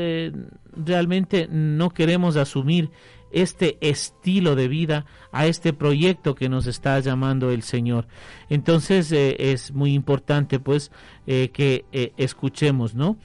[0.75, 2.89] realmente no queremos asumir
[3.33, 8.07] este estilo de vida, a este proyecto que nos está llamando el Señor.
[8.49, 10.91] Entonces eh, es muy importante pues
[11.27, 13.17] eh, que eh, escuchemos, ¿no?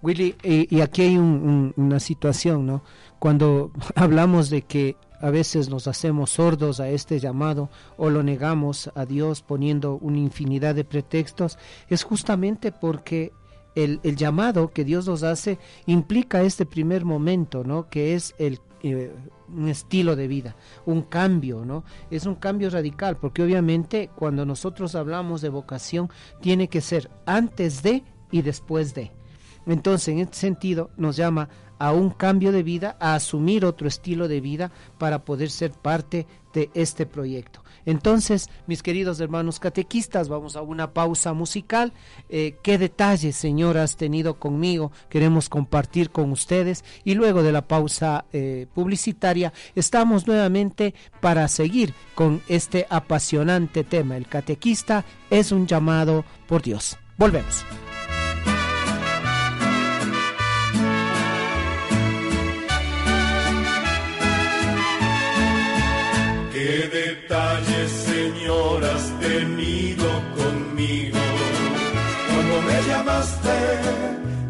[0.00, 2.84] Willy, y aquí hay una situación, ¿no?
[3.18, 8.92] Cuando hablamos de que a veces nos hacemos sordos a este llamado o lo negamos
[8.94, 13.32] a Dios poniendo una infinidad de pretextos, es justamente porque
[13.74, 17.88] el, el, llamado que Dios nos hace implica este primer momento, ¿no?
[17.88, 19.12] Que es el eh,
[19.48, 21.84] un estilo de vida, un cambio, ¿no?
[22.10, 26.10] Es un cambio radical, porque obviamente cuando nosotros hablamos de vocación,
[26.40, 29.10] tiene que ser antes de y después de.
[29.66, 34.28] Entonces, en este sentido, nos llama a un cambio de vida, a asumir otro estilo
[34.28, 37.62] de vida para poder ser parte de este proyecto.
[37.88, 41.94] Entonces, mis queridos hermanos catequistas, vamos a una pausa musical.
[42.28, 44.92] Eh, ¿Qué detalles, Señor, has tenido conmigo?
[45.08, 46.84] Queremos compartir con ustedes.
[47.02, 54.18] Y luego de la pausa eh, publicitaria, estamos nuevamente para seguir con este apasionante tema.
[54.18, 56.98] El catequista es un llamado por Dios.
[57.16, 57.64] Volvemos.
[72.38, 73.56] Cuando me llamaste,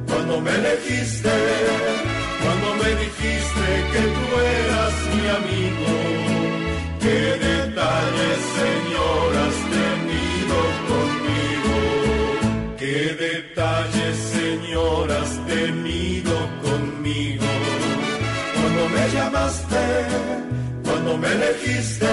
[0.09, 1.37] cuando me elegiste,
[2.43, 4.25] cuando me dijiste que tú
[4.61, 5.91] eras mi amigo.
[7.01, 10.57] Qué detalles, Señor, has tenido
[10.93, 11.77] conmigo.
[12.77, 17.47] Qué detalles, Señor, has tenido conmigo.
[18.55, 19.85] Cuando me llamaste,
[20.85, 22.13] cuando me elegiste,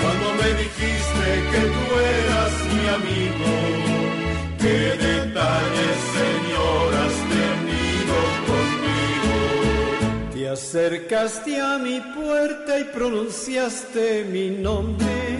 [0.00, 1.84] cuando me dijiste que tú
[2.22, 3.89] eras mi amigo.
[10.50, 15.38] Acercaste a mi puerta y pronunciaste mi nombre.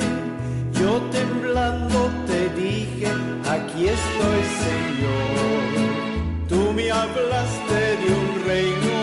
[0.72, 3.06] Yo temblando te dije,
[3.48, 6.48] aquí estoy, Señor.
[6.48, 8.98] Tú me hablaste de un reino,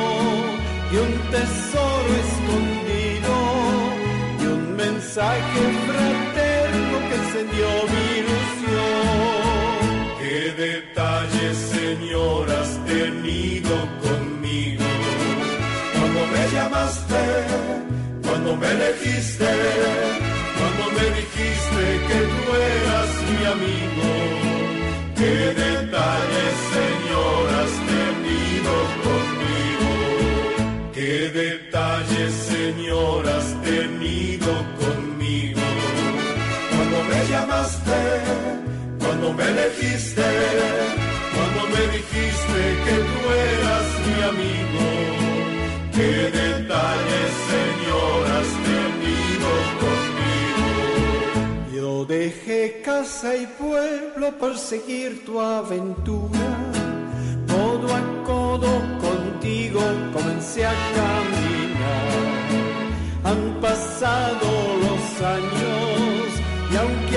[0.92, 3.34] de un tesoro escondido
[4.76, 9.57] mensaje fraterno que encendió mi ilusión.
[10.58, 14.84] Detalles, Señor, has tenido conmigo.
[15.94, 17.24] Cuando me llamaste,
[18.24, 19.52] cuando me elegiste,
[20.58, 22.44] cuando me dijiste que tú
[22.80, 24.10] eras mi amigo.
[25.16, 28.74] Qué detalles, Señor, has tenido
[29.06, 29.92] conmigo.
[30.92, 34.37] Qué detalles, Señor, has tenido
[39.28, 40.24] cuando me elegiste,
[41.34, 43.20] cuando me dijiste que tú
[43.54, 44.86] eras mi amigo.
[45.92, 49.50] Qué detalles, Señor, has tenido
[49.84, 50.68] conmigo.
[51.76, 56.48] Yo dejé casa y pueblo por seguir tu aventura.
[57.48, 59.82] Codo a codo contigo
[60.14, 62.14] comencé a caminar.
[63.24, 64.48] Han pasado
[64.84, 65.97] los años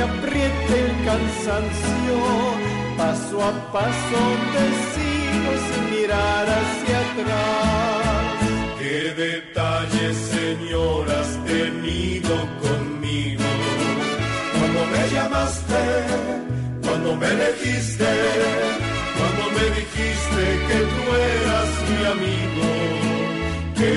[0.03, 2.17] apriete el cansancio,
[2.97, 4.21] paso a paso
[4.53, 8.01] te sigo sin mirar hacia atrás.
[8.79, 12.35] Qué detalles, Señor, has tenido
[12.65, 13.49] conmigo.
[14.59, 15.83] Cuando me llamaste,
[16.83, 18.11] cuando me elegiste,
[19.19, 21.03] cuando me dijiste que tú
[21.37, 22.67] eras mi amigo.
[23.77, 23.95] Qué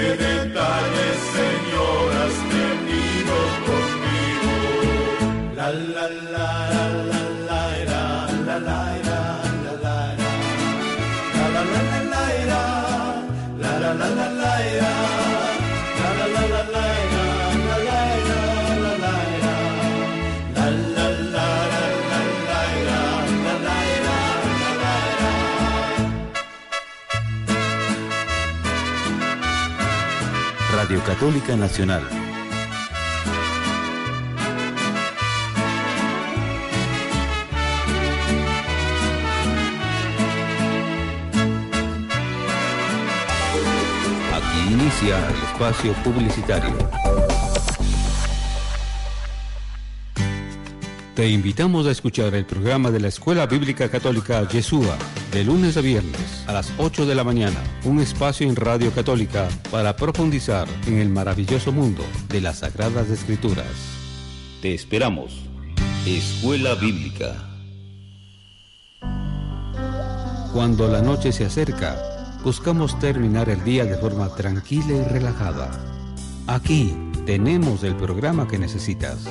[31.05, 32.01] Católica Nacional.
[44.33, 46.73] Aquí inicia el espacio publicitario.
[51.15, 54.97] Te invitamos a escuchar el programa de la Escuela Bíblica Católica Yeshua,
[55.33, 59.49] de lunes a viernes a las 8 de la mañana, un espacio en Radio Católica
[59.71, 63.65] para profundizar en el maravilloso mundo de las Sagradas Escrituras.
[64.61, 65.41] Te esperamos.
[66.05, 67.49] Escuela Bíblica.
[70.53, 71.97] Cuando la noche se acerca,
[72.43, 75.71] buscamos terminar el día de forma tranquila y relajada.
[76.45, 79.25] Aquí tenemos el programa que necesitas.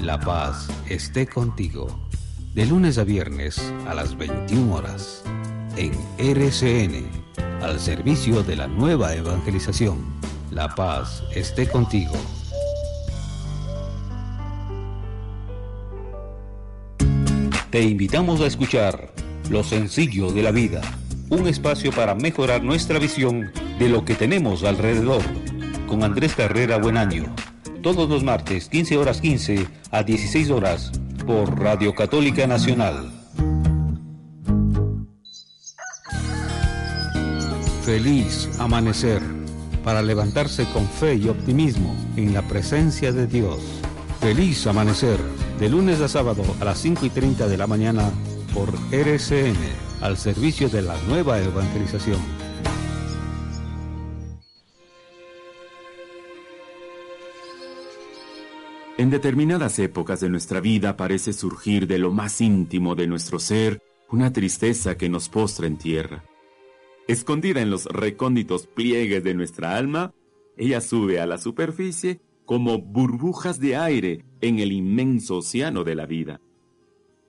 [0.00, 1.88] La paz esté contigo.
[2.54, 5.24] De lunes a viernes a las 21 horas.
[5.78, 7.06] En RCN,
[7.62, 9.98] al servicio de la nueva evangelización.
[10.50, 12.14] La paz esté contigo.
[17.70, 19.12] Te invitamos a escuchar
[19.50, 20.80] Lo sencillo de la vida,
[21.30, 25.22] un espacio para mejorar nuestra visión de lo que tenemos alrededor,
[25.86, 27.32] con Andrés Carrera Buenaño,
[27.84, 30.90] todos los martes 15 horas 15 a 16 horas
[31.24, 33.17] por Radio Católica Nacional.
[37.88, 39.22] Feliz amanecer
[39.82, 43.60] para levantarse con fe y optimismo en la presencia de Dios.
[44.20, 45.18] Feliz amanecer
[45.58, 48.10] de lunes a sábado a las 5 y 30 de la mañana
[48.52, 49.56] por RCN
[50.02, 52.20] al servicio de la nueva evangelización.
[58.98, 63.80] En determinadas épocas de nuestra vida parece surgir de lo más íntimo de nuestro ser
[64.10, 66.27] una tristeza que nos postra en tierra.
[67.08, 70.12] Escondida en los recónditos pliegues de nuestra alma,
[70.58, 76.04] ella sube a la superficie como burbujas de aire en el inmenso océano de la
[76.04, 76.42] vida.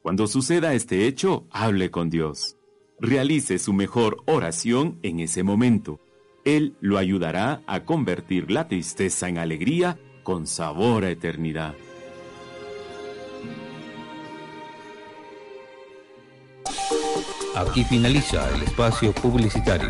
[0.02, 2.58] Cuando suceda este hecho, hable con Dios.
[3.00, 6.02] Realice su mejor oración en ese momento.
[6.44, 11.76] Él lo ayudará a convertir la tristeza en alegría con sabor a eternidad.
[17.60, 19.90] Aquí finaliza el espacio publicitario.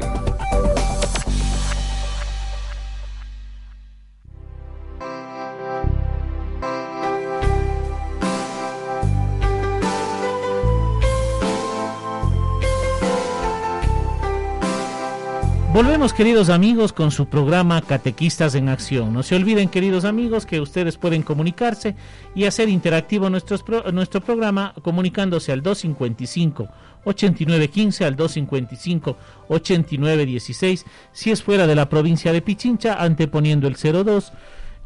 [15.72, 19.14] Volvemos queridos amigos con su programa Catequistas en Acción.
[19.14, 21.96] No se olviden queridos amigos que ustedes pueden comunicarse
[22.34, 26.68] y hacer interactivo nuestros pro- nuestro programa comunicándose al 255
[27.04, 34.32] 8915 al 255 8916 si es fuera de la provincia de Pichincha anteponiendo el 02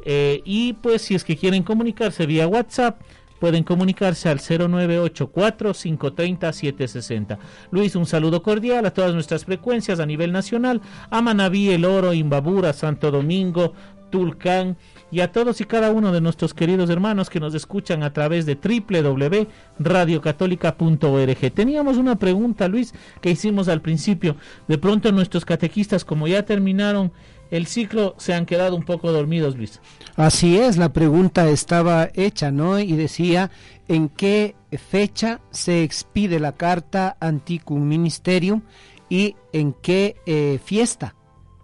[0.06, 3.00] eh, y pues si es que quieren comunicarse vía WhatsApp
[3.44, 7.38] pueden comunicarse al 0984-530-760.
[7.72, 12.14] Luis, un saludo cordial a todas nuestras frecuencias a nivel nacional, a Manabí, El Oro,
[12.14, 13.74] Imbabura, Santo Domingo,
[14.14, 14.78] Tulcán
[15.12, 18.46] y a todos y cada uno de nuestros queridos hermanos que nos escuchan a través
[18.46, 21.52] de www.radiocatólica.org.
[21.52, 24.36] Teníamos una pregunta, Luis, que hicimos al principio.
[24.68, 27.12] De pronto nuestros catequistas, como ya terminaron
[27.50, 29.82] el ciclo, se han quedado un poco dormidos, Luis.
[30.16, 32.80] Así es, la pregunta estaba hecha, ¿no?
[32.80, 33.50] Y decía,
[33.88, 34.56] ¿en qué
[34.92, 38.62] fecha se expide la carta Anticum Ministerium
[39.10, 41.16] y en qué eh, fiesta?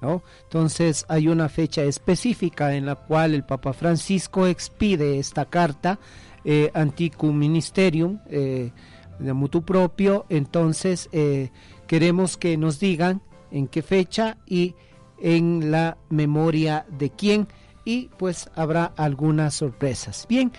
[0.02, 6.00] Entonces hay una fecha específica en la cual el Papa Francisco expide esta carta
[6.46, 8.72] eh, Anticum Ministerium eh,
[9.20, 10.26] de mutuo propio.
[10.30, 11.50] Entonces eh,
[11.88, 13.22] queremos que nos digan
[13.52, 14.76] en qué fecha y
[15.22, 17.48] en la memoria de quién
[17.84, 20.26] y pues habrá algunas sorpresas.
[20.30, 20.52] Bien,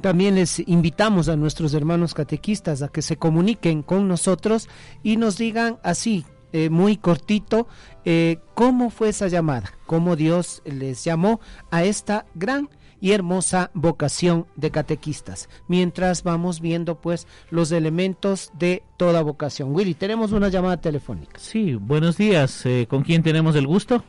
[0.00, 4.68] también les invitamos a nuestros hermanos catequistas a que se comuniquen con nosotros
[5.02, 6.24] y nos digan así,
[6.54, 7.66] eh, muy cortito,
[8.06, 11.40] eh, cómo fue esa llamada, cómo Dios les llamó
[11.70, 15.50] a esta gran y hermosa vocación de catequistas.
[15.68, 19.74] Mientras vamos viendo pues los elementos de toda vocación.
[19.74, 21.38] Willy, tenemos una llamada telefónica.
[21.38, 22.64] Sí, buenos días.
[22.64, 24.02] Eh, ¿Con quién tenemos el gusto?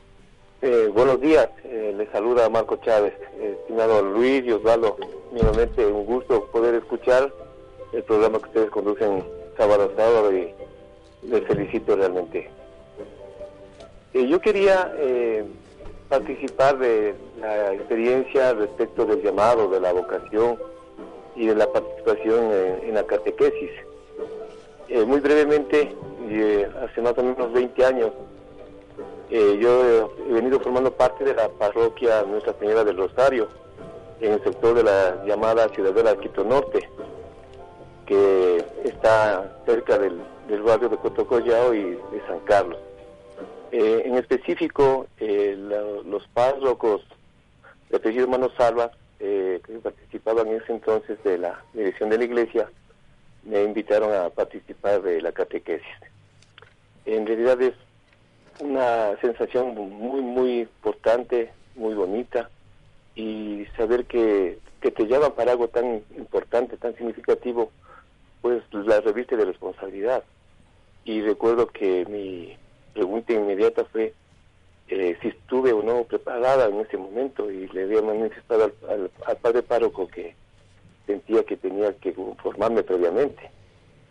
[0.61, 4.97] Eh, buenos días, eh, les saluda Marco Chávez, eh, estimado Luis y Osvaldo.
[5.31, 7.33] Nuevamente un gusto poder escuchar
[7.91, 9.23] el programa que ustedes conducen
[9.57, 10.54] sábado a sábado y
[11.29, 12.49] les felicito realmente.
[14.13, 15.45] Eh, yo quería eh,
[16.07, 20.57] participar de la experiencia respecto del llamado, de la vocación
[21.35, 23.71] y de la participación en, la catequesis.
[24.87, 25.93] Eh, muy brevemente,
[26.81, 28.11] hace más o menos 20 años,
[29.29, 33.49] yo he venido formando parte de la parroquia Nuestra Señora del Rosario,
[34.21, 36.89] en el sector de la llamada Ciudadela de Quito Norte,
[38.05, 42.79] que está cerca del, del barrio de Cotocollao y de San Carlos.
[43.71, 45.55] Eh, en específico, eh,
[46.05, 47.01] los párrocos
[47.89, 52.23] del apellido Hermano Salva, eh, que participaban en ese entonces de la dirección de la
[52.23, 52.69] iglesia,
[53.43, 55.87] me invitaron a participar de la catequesis.
[57.05, 57.73] En realidad es
[58.59, 62.49] una sensación muy, muy importante, muy bonita,
[63.15, 67.71] y saber que, que te llaman para algo tan importante, tan significativo,
[68.45, 70.23] pues la reviste de responsabilidad.
[71.03, 72.55] Y recuerdo que mi
[72.93, 74.13] pregunta inmediata fue
[74.87, 79.11] eh, si estuve o no preparada en ese momento y le había manifestado al, al,
[79.25, 80.35] al padre párroco que
[81.07, 83.49] sentía que tenía que formarme previamente.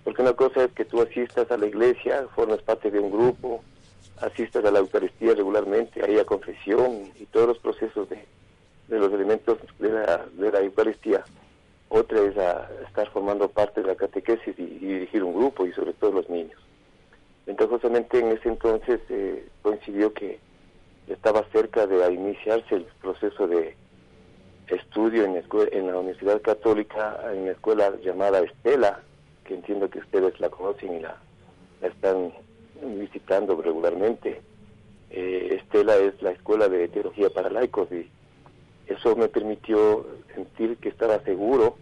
[0.02, 3.62] Porque una cosa es que tú asistas a la iglesia, formas parte de un grupo,
[4.20, 8.18] asistas a la Eucaristía regularmente, ahí a confesión y todos los procesos de,
[8.88, 11.22] de los elementos de la, de la Eucaristía.
[11.96, 15.92] Otra es a estar formando parte de la catequesis y, dirigir un grupo y sobre
[15.92, 16.60] todo los niños.
[17.46, 20.40] Entonces justamente en ese entonces eh, coincidió que
[21.06, 23.76] estaba cerca de iniciarse el proceso de
[24.66, 29.00] estudio en, escue- en la Universidad Católica, en la escuela llamada Estela,
[29.44, 31.16] que entiendo que ustedes la conocen y la,
[31.80, 32.32] la están
[32.82, 34.40] visitando regularmente.
[35.10, 38.10] Eh, Estela es la escuela de teología para laicos y
[38.88, 41.76] eso me permitió sentir que estaba seguro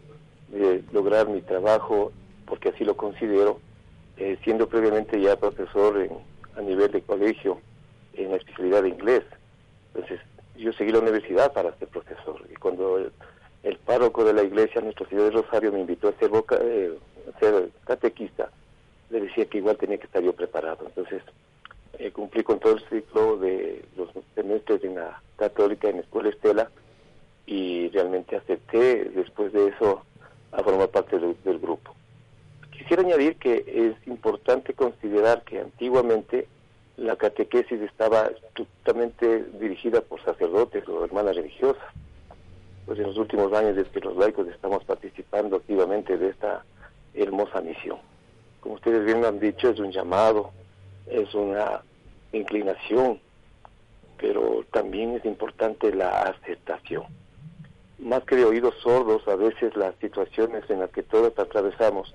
[0.52, 2.12] de lograr mi trabajo,
[2.46, 3.58] porque así lo considero,
[4.18, 6.12] eh, siendo previamente ya profesor en,
[6.56, 7.58] a nivel de colegio
[8.14, 9.22] en la especialidad de inglés.
[9.94, 10.20] Entonces,
[10.56, 12.40] yo seguí la universidad para ser profesor.
[12.50, 16.28] Y cuando el, párroco de la iglesia, Nuestra Señora de Rosario, me invitó a ser,
[16.28, 16.92] boca, eh,
[17.40, 18.50] ser catequista,
[19.10, 20.84] le decía que igual tenía que estar yo preparado.
[20.86, 21.22] Entonces,
[21.98, 26.28] eh, cumplí con todo el ciclo de los semestres en la católica, en la escuela
[26.28, 26.70] Estela,
[27.46, 30.04] y realmente acepté después de eso
[30.52, 31.94] a formar parte del, grupo.
[32.70, 36.46] Quisiera añadir que es importante considerar que antiguamente
[36.96, 41.82] la catequesis estaba estrictamente dirigida por sacerdotes o hermanas religiosas.
[42.84, 46.64] Pues en los últimos años es que los laicos estamos participando activamente de esta
[47.14, 47.98] hermosa misión.
[48.60, 50.50] Como ustedes bien han dicho, es un llamado,
[51.06, 51.82] es una
[52.32, 53.20] inclinación,
[54.18, 57.04] pero también es importante la aceptación.
[58.02, 62.12] Más que de oídos sordos, a veces las situaciones en las que todos atravesamos,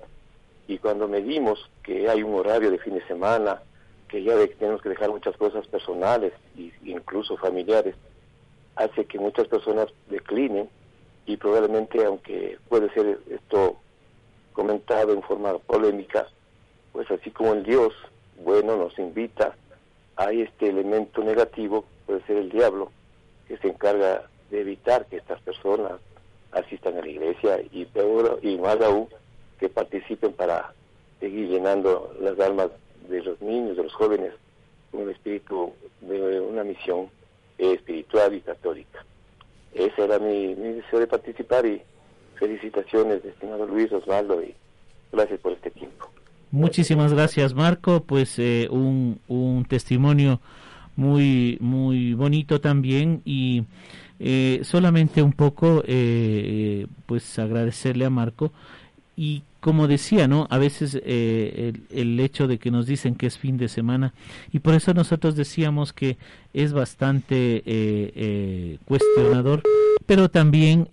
[0.66, 3.62] y cuando medimos que hay un horario de fin de semana,
[4.06, 7.94] que ya tenemos que dejar muchas cosas personales e incluso familiares,
[8.76, 10.68] hace que muchas personas declinen
[11.24, 13.78] y probablemente, aunque puede ser esto
[14.52, 16.28] comentado en forma polémica,
[16.92, 17.94] pues así como el Dios
[18.44, 19.56] bueno nos invita,
[20.16, 22.92] hay este elemento negativo, puede ser el diablo,
[23.46, 25.92] que se encarga de evitar que estas personas
[26.52, 29.08] asistan a la iglesia y peor y más aún
[29.60, 30.72] que participen para
[31.20, 32.68] seguir llenando las almas
[33.08, 34.32] de los niños, de los jóvenes,
[34.90, 37.08] con el espíritu de una misión
[37.58, 39.04] eh, espiritual y católica.
[39.74, 41.82] ese era mi, mi deseo de participar y
[42.38, 44.54] felicitaciones, estimado Luis Osvaldo, y
[45.12, 46.08] gracias por este tiempo.
[46.50, 48.04] Muchísimas gracias, Marco.
[48.04, 50.40] Pues eh, un, un testimonio
[50.96, 53.64] muy, muy bonito también y
[54.20, 58.52] eh, solamente un poco, eh, pues agradecerle a Marco.
[59.16, 60.46] Y como decía, ¿no?
[60.50, 64.14] A veces eh, el, el, hecho de que nos dicen que es fin de semana.
[64.52, 66.16] Y por eso nosotros decíamos que
[66.54, 69.62] es bastante eh, eh, cuestionador,
[70.06, 70.88] pero también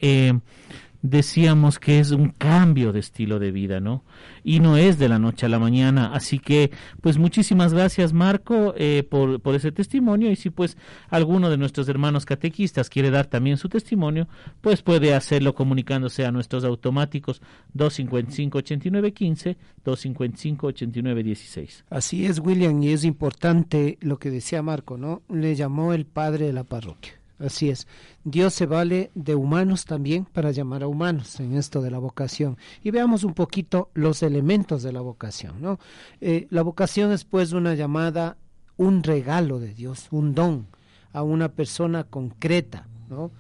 [1.09, 4.03] decíamos que es un cambio de estilo de vida, ¿no?
[4.43, 6.11] Y no es de la noche a la mañana.
[6.13, 10.31] Así que, pues muchísimas gracias, Marco, eh, por, por ese testimonio.
[10.31, 10.77] Y si pues
[11.09, 14.27] alguno de nuestros hermanos catequistas quiere dar también su testimonio,
[14.61, 17.41] pues puede hacerlo comunicándose a nuestros automáticos
[17.75, 21.83] 255-8915, 255-8916.
[21.89, 25.21] Así es, William, y es importante lo que decía Marco, ¿no?
[25.29, 27.24] Le llamó el padre de la parroquia.
[27.37, 27.87] Así es.
[28.23, 32.57] Dios se vale de humanos también para llamar a humanos en esto de la vocación.
[32.81, 35.61] Y veamos un poquito los elementos de la vocación.
[35.61, 35.79] ¿no?
[36.21, 38.37] Eh, la vocación es pues una llamada,
[38.77, 40.67] un regalo de Dios, un don
[41.11, 43.31] a una persona concreta, ¿no?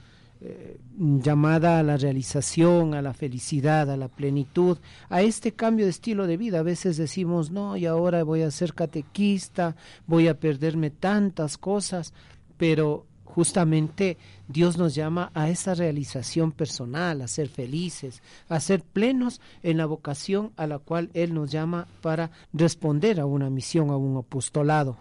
[0.41, 4.77] Eh, llamada a la realización, a la felicidad, a la plenitud,
[5.09, 6.59] a este cambio de estilo de vida.
[6.59, 9.75] A veces decimos, no, y ahora voy a ser catequista,
[10.07, 12.13] voy a perderme tantas cosas,
[12.57, 14.17] pero justamente
[14.47, 19.85] Dios nos llama a esa realización personal, a ser felices, a ser plenos en la
[19.85, 24.97] vocación a la cual Él nos llama para responder a una misión, a un apostolado.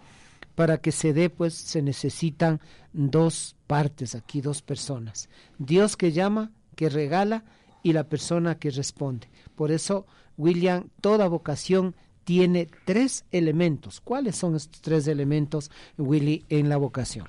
[0.56, 2.60] Para que se dé, pues se necesitan
[2.92, 5.28] dos partes aquí, dos personas.
[5.58, 7.44] Dios que llama, que regala
[7.84, 9.28] y la persona que responde.
[9.54, 10.06] Por eso,
[10.36, 14.00] William, toda vocación tiene tres elementos.
[14.00, 17.28] ¿Cuáles son estos tres elementos, Willy, en la vocación?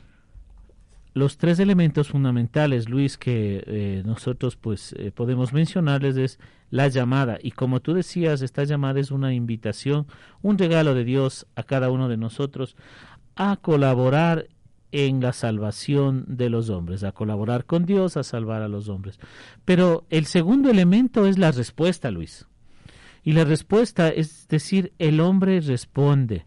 [1.15, 6.39] Los tres elementos fundamentales, Luis, que eh, nosotros pues eh, podemos mencionarles es
[6.69, 7.39] la llamada.
[7.41, 10.07] Y como tú decías, esta llamada es una invitación,
[10.41, 12.75] un regalo de Dios a cada uno de nosotros
[13.37, 14.49] a colaborar
[14.91, 19.17] en la salvación de los hombres, a colaborar con Dios, a salvar a los hombres.
[19.63, 22.45] Pero el segundo elemento es la respuesta, Luis.
[23.23, 26.45] Y la respuesta es decir, el hombre responde.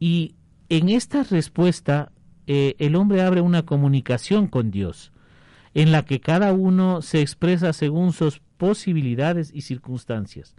[0.00, 0.34] Y
[0.70, 2.11] en esta respuesta
[2.46, 5.12] eh, el hombre abre una comunicación con Dios,
[5.74, 10.54] en la que cada uno se expresa según sus posibilidades y circunstancias.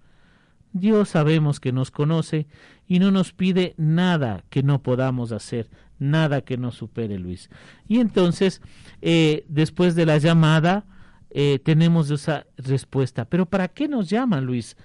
[0.72, 2.48] Dios sabemos que nos conoce
[2.88, 5.70] y no nos pide nada que no podamos hacer,
[6.00, 7.50] nada que nos supere, Luis.
[7.88, 8.62] Y entonces,
[9.02, 10.86] eh, después de la llamada,
[11.30, 13.26] eh, tenemos esa respuesta.
[13.26, 14.76] Pero ¿para qué nos llama, Luis,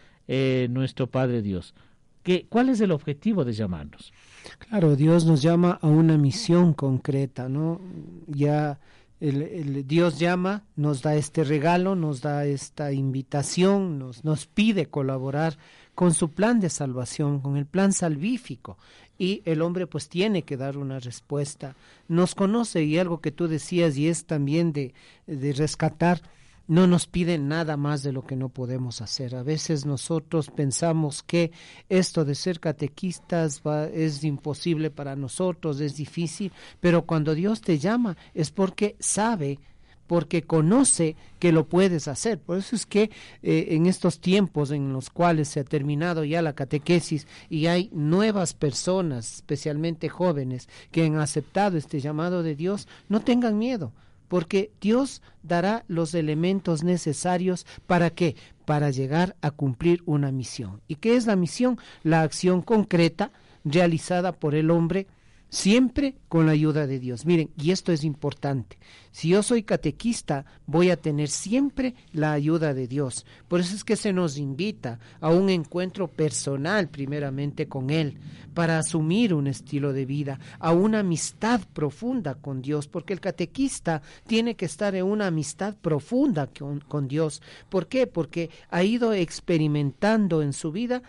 [0.69, 1.75] nuestro Padre Dios?
[2.23, 4.13] ¿Qué, ¿Cuál es el objetivo de llamarnos?
[4.59, 7.81] Claro, Dios nos llama a una misión concreta, ¿no?
[8.27, 8.79] Ya
[9.21, 15.59] el, Dios llama, nos da este regalo, nos da esta invitación, nos, nos pide colaborar
[15.95, 18.79] con su plan de salvación, con el plan salvífico.
[19.19, 21.75] Y el hombre pues tiene que dar una respuesta.
[22.07, 24.95] Nos conoce y algo que tú decías y es también de,
[25.27, 26.23] de rescatar
[26.69, 29.35] no nos piden nada más de lo que no podemos hacer.
[29.35, 31.51] A veces nosotros pensamos que
[31.89, 37.79] esto de ser catequistas va, es imposible para nosotros, es difícil, pero cuando Dios te
[37.79, 39.59] llama es porque sabe
[40.07, 42.39] porque conoce que lo puedes hacer.
[42.39, 43.11] Por eso es que
[43.43, 47.91] eh, en estos tiempos en los cuales se ha terminado ya la catequesis y hay
[47.93, 53.93] nuevas personas, especialmente jóvenes, que han aceptado este llamado de Dios, no tengan miedo
[54.29, 58.37] porque Dios dará los elementos necesarios para qué?
[58.65, 60.81] Para llegar a cumplir una misión.
[60.87, 61.79] ¿Y qué es la misión?
[62.03, 63.33] La acción concreta
[63.65, 65.07] realizada por el hombre
[65.51, 67.25] siempre con la ayuda de Dios.
[67.25, 68.79] Miren, y esto es importante.
[69.11, 73.25] Si yo soy catequista, voy a tener siempre la ayuda de Dios.
[73.49, 78.19] Por eso es que se nos invita a un encuentro personal primeramente con Él,
[78.55, 84.03] para asumir un estilo de vida, a una amistad profunda con Dios, porque el catequista
[84.27, 87.43] tiene que estar en una amistad profunda con, con Dios.
[87.69, 88.07] ¿Por qué?
[88.07, 91.03] Porque ha ido experimentando en su vida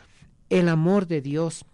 [0.49, 1.65] el amor de Dios.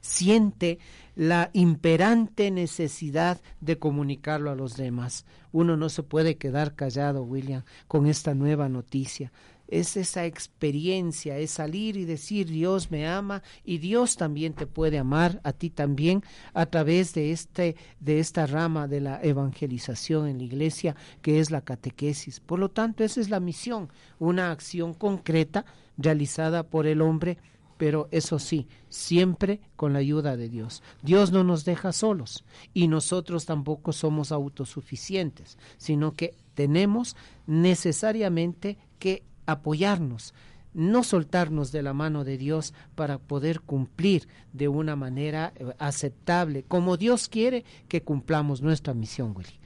[0.00, 0.78] Siente
[1.14, 5.26] la imperante necesidad de comunicarlo a los demás.
[5.52, 9.32] Uno no se puede quedar callado, William, con esta nueva noticia.
[9.68, 14.98] Es esa experiencia, es salir y decir Dios me ama y Dios también te puede
[14.98, 20.38] amar a ti también a través de este de esta rama de la evangelización en
[20.38, 22.40] la iglesia que es la catequesis.
[22.40, 23.88] Por lo tanto, esa es la misión,
[24.18, 25.64] una acción concreta
[25.96, 27.38] realizada por el hombre
[27.82, 30.84] pero eso sí, siempre con la ayuda de Dios.
[31.02, 37.16] Dios no nos deja solos y nosotros tampoco somos autosuficientes, sino que tenemos
[37.48, 40.32] necesariamente que apoyarnos,
[40.74, 46.62] no soltarnos de la mano de Dios para poder cumplir de una manera eh, aceptable,
[46.62, 49.58] como Dios quiere que cumplamos nuestra misión, Willy.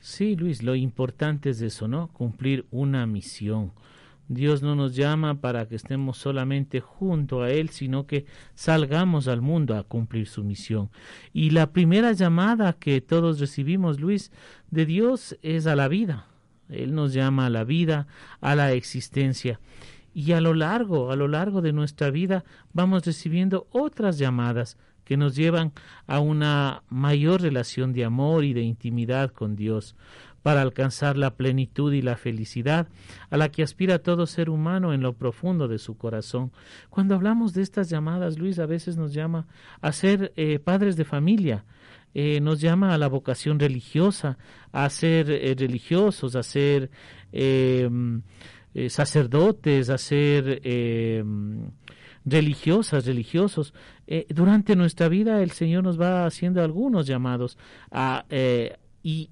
[0.00, 2.08] Sí, Luis, lo importante es eso, ¿no?
[2.14, 3.72] Cumplir una misión.
[4.28, 9.40] Dios no nos llama para que estemos solamente junto a Él, sino que salgamos al
[9.40, 10.90] mundo a cumplir su misión.
[11.32, 14.30] Y la primera llamada que todos recibimos, Luis,
[14.70, 16.26] de Dios es a la vida.
[16.68, 18.06] Él nos llama a la vida,
[18.42, 19.60] a la existencia.
[20.12, 25.16] Y a lo largo, a lo largo de nuestra vida, vamos recibiendo otras llamadas que
[25.16, 25.72] nos llevan
[26.06, 29.96] a una mayor relación de amor y de intimidad con Dios
[30.42, 32.88] para alcanzar la plenitud y la felicidad
[33.30, 36.52] a la que aspira todo ser humano en lo profundo de su corazón.
[36.90, 39.46] Cuando hablamos de estas llamadas, Luis a veces nos llama
[39.80, 41.64] a ser eh, padres de familia,
[42.14, 44.38] eh, nos llama a la vocación religiosa,
[44.72, 46.90] a ser eh, religiosos, a ser
[48.88, 50.62] sacerdotes, a ser
[52.24, 53.74] religiosas, religiosos.
[54.30, 57.58] durante nuestra vida el Señor nos va haciendo algunos llamados
[57.90, 58.24] a,
[59.02, 59.30] y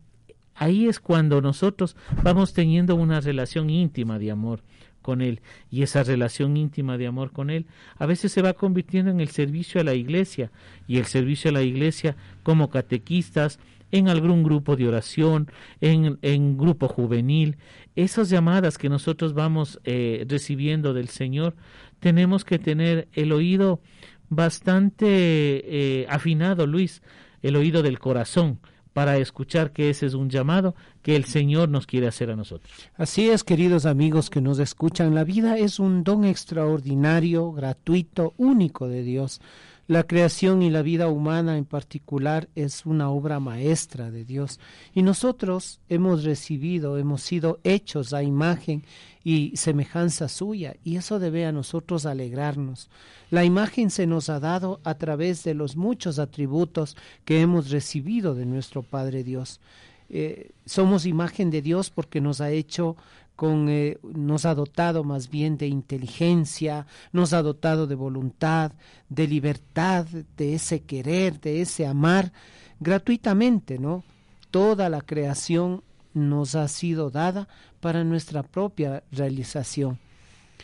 [0.56, 4.62] Ahí es cuando nosotros vamos teniendo una relación íntima de amor
[5.02, 5.40] con Él.
[5.70, 9.28] Y esa relación íntima de amor con Él a veces se va convirtiendo en el
[9.28, 10.50] servicio a la iglesia.
[10.88, 13.60] Y el servicio a la iglesia como catequistas,
[13.92, 15.48] en algún grupo de oración,
[15.80, 17.56] en, en grupo juvenil.
[17.94, 21.54] Esas llamadas que nosotros vamos eh, recibiendo del Señor,
[22.00, 23.80] tenemos que tener el oído
[24.28, 27.00] bastante eh, afinado, Luis,
[27.42, 28.58] el oído del corazón
[28.96, 32.72] para escuchar que ese es un llamado que el Señor nos quiere hacer a nosotros.
[32.96, 38.88] Así es, queridos amigos que nos escuchan, la vida es un don extraordinario, gratuito, único
[38.88, 39.42] de Dios.
[39.88, 44.58] La creación y la vida humana en particular es una obra maestra de Dios
[44.92, 48.82] y nosotros hemos recibido, hemos sido hechos a imagen
[49.22, 52.90] y semejanza suya y eso debe a nosotros alegrarnos.
[53.30, 58.34] La imagen se nos ha dado a través de los muchos atributos que hemos recibido
[58.34, 59.60] de nuestro Padre Dios.
[60.08, 62.96] Eh, somos imagen de Dios porque nos ha hecho
[63.36, 68.72] con, eh, nos ha dotado más bien de inteligencia, nos ha dotado de voluntad,
[69.08, 70.06] de libertad,
[70.36, 72.32] de ese querer, de ese amar
[72.80, 74.02] gratuitamente, ¿no?
[74.50, 75.82] Toda la creación
[76.14, 77.46] nos ha sido dada
[77.80, 79.98] para nuestra propia realización.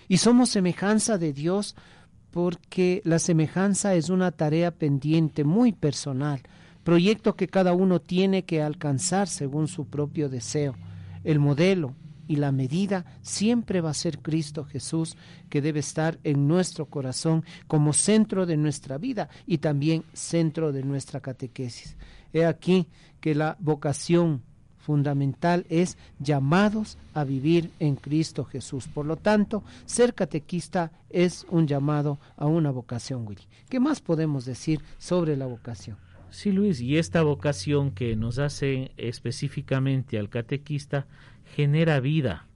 [0.08, 1.76] Y somos semejanza de Dios
[2.30, 6.40] porque la semejanza es una tarea pendiente muy personal,
[6.82, 10.74] proyecto que cada uno tiene que alcanzar según su propio deseo.
[11.24, 11.94] El modelo,
[12.28, 15.16] y la medida siempre va a ser Cristo Jesús,
[15.48, 20.82] que debe estar en nuestro corazón como centro de nuestra vida y también centro de
[20.82, 21.96] nuestra catequesis.
[22.32, 22.86] He aquí
[23.20, 24.42] que la vocación
[24.78, 28.88] fundamental es llamados a vivir en Cristo Jesús.
[28.88, 33.42] Por lo tanto, ser catequista es un llamado a una vocación, Willy.
[33.68, 35.96] ¿Qué más podemos decir sobre la vocación?
[36.30, 41.06] Sí, Luis, y esta vocación que nos hace específicamente al catequista
[41.54, 42.46] genera vida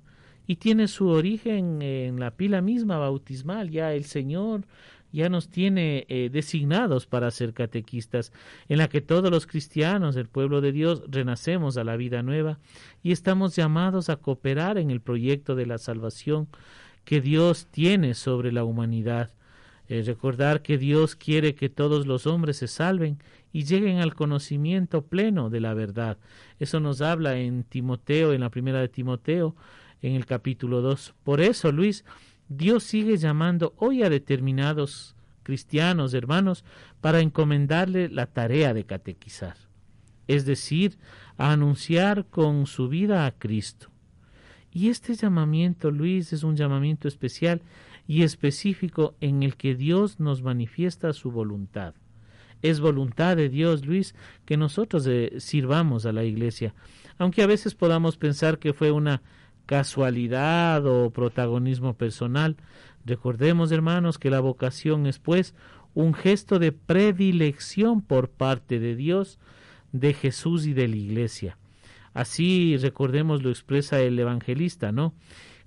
[0.47, 3.71] y tiene su origen en la pila misma bautismal.
[3.71, 4.63] Ya el Señor
[5.13, 8.33] ya nos tiene eh, designados para ser catequistas,
[8.69, 12.59] en la que todos los cristianos del pueblo de Dios renacemos a la vida nueva
[13.03, 16.49] y estamos llamados a cooperar en el proyecto de la salvación
[17.05, 19.31] que Dios tiene sobre la humanidad.
[19.89, 23.19] Eh, recordar que Dios quiere que todos los hombres se salven
[23.57, 26.19] y lleguen al conocimiento pleno de la verdad.
[26.59, 29.57] Eso nos habla en Timoteo, en la primera de Timoteo,
[30.03, 31.15] en el capítulo 2.
[31.25, 32.05] Por eso, Luis,
[32.51, 36.67] Dios sigue llamando hoy a determinados cristianos, hermanos,
[37.01, 39.57] para encomendarle la tarea de catequizar,
[40.27, 40.99] es decir,
[41.39, 43.89] a anunciar con su vida a Cristo.
[44.71, 47.63] Y este llamamiento, Luis, es un llamamiento especial
[48.07, 51.95] y específico en el que Dios nos manifiesta su voluntad.
[52.71, 54.15] Es voluntad de Dios, Luis,
[54.45, 56.75] que nosotros eh, sirvamos a la iglesia,
[57.19, 59.23] aunque a veces podamos pensar que fue una
[59.67, 62.57] casualidad o protagonismo personal.
[63.05, 65.55] Recordemos, hermanos, que la vocación es pues
[65.95, 69.39] un gesto de predilección por parte de Dios,
[69.93, 71.59] de Jesús y de la iglesia.
[72.15, 75.15] Así, recordemos, lo expresa el evangelista, ¿no?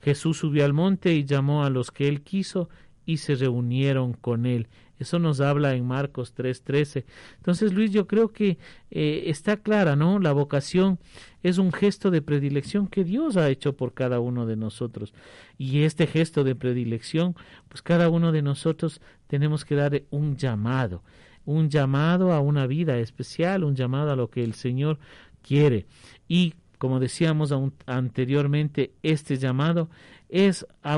[0.01, 2.69] Jesús subió al monte y llamó a los que él quiso
[3.05, 4.67] y se reunieron con él.
[4.99, 7.05] Eso nos habla en Marcos 3:13.
[7.37, 8.57] Entonces, Luis, yo creo que
[8.91, 10.19] eh, está clara, ¿no?
[10.19, 10.99] La vocación
[11.41, 15.13] es un gesto de predilección que Dios ha hecho por cada uno de nosotros.
[15.57, 17.35] Y este gesto de predilección,
[17.69, 21.01] pues cada uno de nosotros tenemos que dar un llamado,
[21.45, 24.99] un llamado a una vida especial, un llamado a lo que el Señor
[25.41, 25.85] quiere.
[26.27, 27.53] Y como decíamos
[27.85, 29.89] anteriormente, este llamado
[30.29, 30.97] es a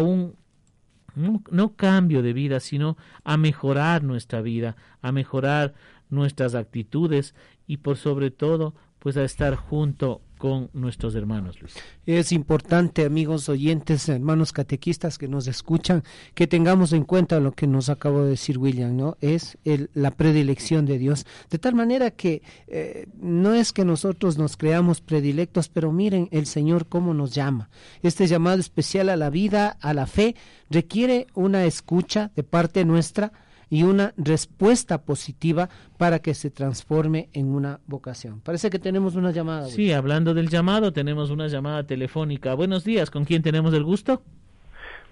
[1.15, 5.73] no, cambio de vida, sino a mejorar nuestra vida, a mejorar
[6.09, 7.35] nuestras actitudes
[7.67, 11.59] y por sobre todo, pues a estar junto con nuestros hermanos.
[12.07, 17.67] Es importante, amigos oyentes, hermanos catequistas que nos escuchan, que tengamos en cuenta lo que
[17.67, 19.17] nos acabó de decir William, ¿no?
[19.21, 21.27] Es el, la predilección de Dios.
[21.51, 26.47] De tal manera que eh, no es que nosotros nos creamos predilectos, pero miren el
[26.47, 27.69] Señor cómo nos llama.
[28.01, 30.35] Este llamado especial a la vida, a la fe,
[30.71, 33.31] requiere una escucha de parte nuestra,
[33.71, 38.41] y una respuesta positiva para que se transforme en una vocación.
[38.41, 39.67] Parece que tenemos una llamada.
[39.67, 42.53] Sí, hablando del llamado, tenemos una llamada telefónica.
[42.53, 44.21] Buenos días, ¿con quién tenemos el gusto?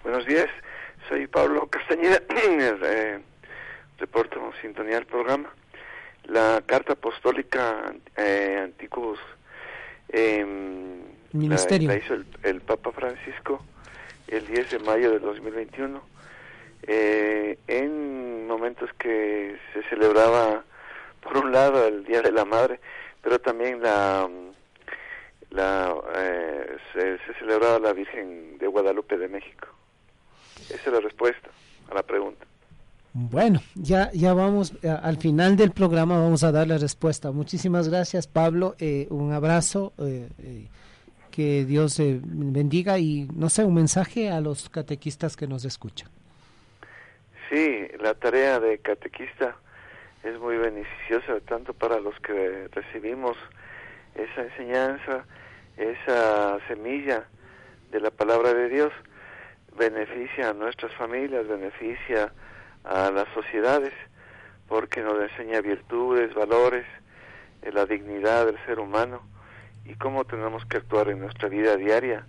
[0.04, 0.48] Buenos días,
[1.08, 2.20] soy Pablo Castañeda,
[2.84, 3.18] eh,
[3.98, 5.48] reporto sintonía del programa.
[6.26, 9.18] La carta apostólica eh, Anticus
[10.10, 11.00] em,
[11.32, 11.88] Ministerio.
[11.88, 13.64] La, hizo el, el Papa Francisco
[14.28, 16.19] el 10 de mayo de 2021
[16.86, 20.64] eh, en momentos que se celebraba,
[21.22, 22.80] por un lado, el Día de la Madre,
[23.22, 24.28] pero también la,
[25.50, 29.68] la eh, se, celebraba la Virgen de Guadalupe de México.
[30.68, 31.48] Esa es la respuesta
[31.90, 32.46] a la pregunta.
[33.12, 37.32] Bueno, ya, ya vamos eh, al final del programa, vamos a dar la respuesta.
[37.32, 38.76] Muchísimas gracias, Pablo.
[38.78, 39.92] Eh, un abrazo.
[41.30, 46.10] que Dios bendiga y no sé, un mensaje a los catequistas que nos escuchan.
[47.50, 49.56] Sí, la tarea de catequista
[50.22, 53.36] es muy beneficiosa tanto para los que recibimos
[54.14, 55.24] esa enseñanza,
[55.76, 57.24] esa semilla
[57.90, 58.92] de la palabra de Dios,
[59.76, 62.32] beneficia a nuestras familias, beneficia
[62.84, 63.94] a las sociedades,
[64.68, 66.86] porque nos enseña virtudes, valores,
[67.62, 69.22] eh, la dignidad del ser humano
[69.84, 72.24] y cómo tenemos que actuar en nuestra vida diaria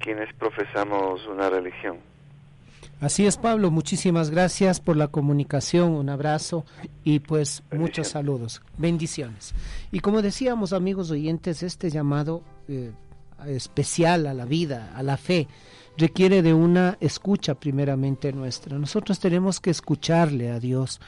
[0.00, 2.17] quienes profesamos una religión.
[3.00, 3.70] Así es, Pablo.
[3.70, 5.92] Muchísimas gracias por la comunicación.
[5.92, 6.64] Un abrazo
[7.04, 8.60] y pues muchos saludos.
[8.76, 9.54] Bendiciones.
[9.92, 12.90] Y como decíamos, amigos oyentes, este llamado eh,
[13.46, 15.46] especial a la vida, a la fe,
[15.96, 18.76] requiere de una escucha primeramente nuestra.
[18.78, 21.00] Nosotros tenemos que escucharle a Dios.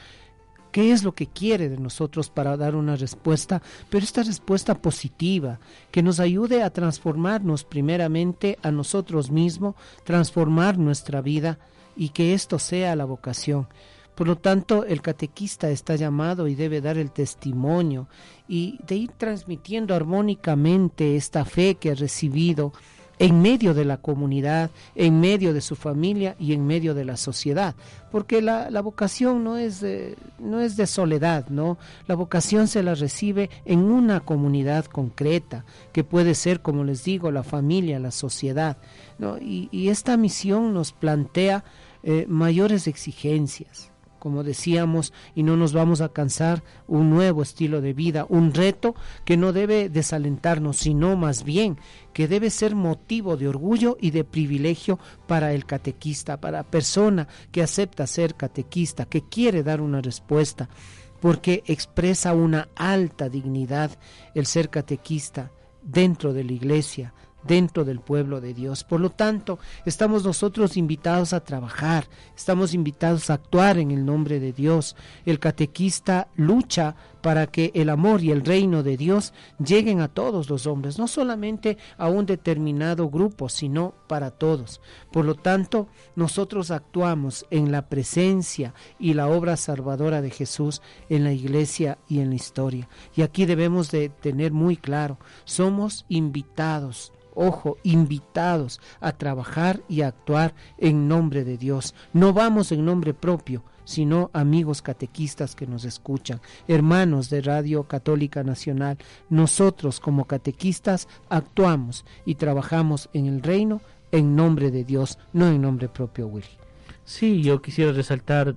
[0.71, 3.61] ¿Qué es lo que quiere de nosotros para dar una respuesta?
[3.89, 5.59] Pero esta respuesta positiva,
[5.91, 9.75] que nos ayude a transformarnos primeramente a nosotros mismos,
[10.05, 11.59] transformar nuestra vida
[11.95, 13.67] y que esto sea la vocación.
[14.15, 18.07] Por lo tanto, el catequista está llamado y debe dar el testimonio
[18.47, 22.73] y de ir transmitiendo armónicamente esta fe que ha recibido
[23.21, 27.17] en medio de la comunidad, en medio de su familia y en medio de la
[27.17, 27.75] sociedad,
[28.11, 31.77] porque la, vocación no es, de, no es de soledad, ¿no?
[32.07, 37.29] La vocación se la recibe en una comunidad concreta, que puede ser, como les digo,
[37.29, 38.77] la familia, la sociedad,
[39.19, 39.37] ¿no?
[39.37, 41.63] y, esta misión nos plantea
[42.01, 43.90] eh, mayores exigencias,
[44.21, 48.93] como decíamos, y no nos vamos a cansar, un nuevo estilo de vida, un reto
[49.25, 51.79] que no debe desalentarnos, sino más bien
[52.13, 57.27] que debe ser motivo de orgullo y de privilegio para el catequista, para la persona
[57.51, 60.69] que acepta ser catequista, que quiere dar una respuesta,
[61.19, 63.89] porque expresa una alta dignidad
[64.35, 65.51] el ser catequista
[65.81, 68.83] dentro de la iglesia, dentro del pueblo de Dios.
[68.83, 74.39] Por lo tanto, estamos nosotros invitados a trabajar, estamos invitados a actuar en el nombre
[74.39, 74.95] de Dios.
[75.25, 79.33] El catequista lucha para que el amor y el reino de Dios
[79.63, 84.81] lleguen a todos los hombres, no solamente a un determinado grupo, sino para todos.
[85.11, 91.23] Por lo tanto, nosotros actuamos en la presencia y la obra salvadora de Jesús en
[91.23, 92.89] la iglesia y en la historia.
[93.15, 100.07] Y aquí debemos de tener muy claro, somos invitados ojo, invitados a trabajar y a
[100.07, 101.95] actuar en nombre de Dios.
[102.13, 108.43] No vamos en nombre propio, sino amigos catequistas que nos escuchan, hermanos de Radio Católica
[108.43, 108.97] Nacional.
[109.29, 113.81] Nosotros como catequistas actuamos y trabajamos en el reino
[114.11, 116.47] en nombre de Dios, no en nombre propio, Willy.
[117.03, 118.55] Sí, yo quisiera resaltar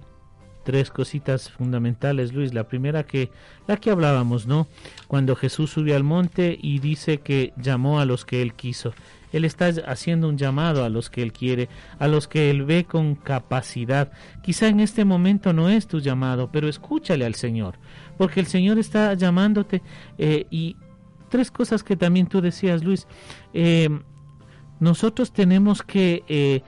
[0.65, 2.55] tres cositas fundamentales, Luis.
[2.55, 3.31] La primera que
[3.67, 4.67] la que hablábamos, ¿no?
[5.07, 8.93] Cuando Jesús subió al monte y dice que llamó a los que él quiso.
[9.35, 12.85] Él está haciendo un llamado a los que Él quiere, a los que Él ve
[12.85, 14.13] con capacidad.
[14.45, 17.75] Quizá en este momento no es tu llamado, pero escúchale al Señor,
[18.17, 19.83] porque el Señor está llamándote
[20.19, 20.77] eh, y
[21.31, 23.09] tres cosas que también tú decías, Luis.
[23.53, 23.89] Eh,
[24.79, 26.63] nosotros tenemos que, eh,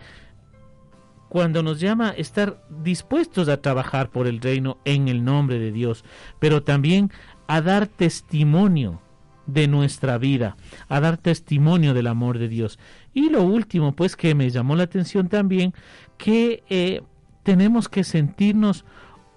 [1.28, 6.04] cuando nos llama, estar dispuestos a trabajar por el reino en el nombre de Dios,
[6.38, 7.10] pero también
[7.46, 9.00] a dar testimonio
[9.46, 10.56] de nuestra vida,
[10.88, 12.78] a dar testimonio del amor de Dios.
[13.14, 15.72] Y lo último, pues que me llamó la atención también,
[16.18, 17.02] que eh,
[17.42, 18.84] tenemos que sentirnos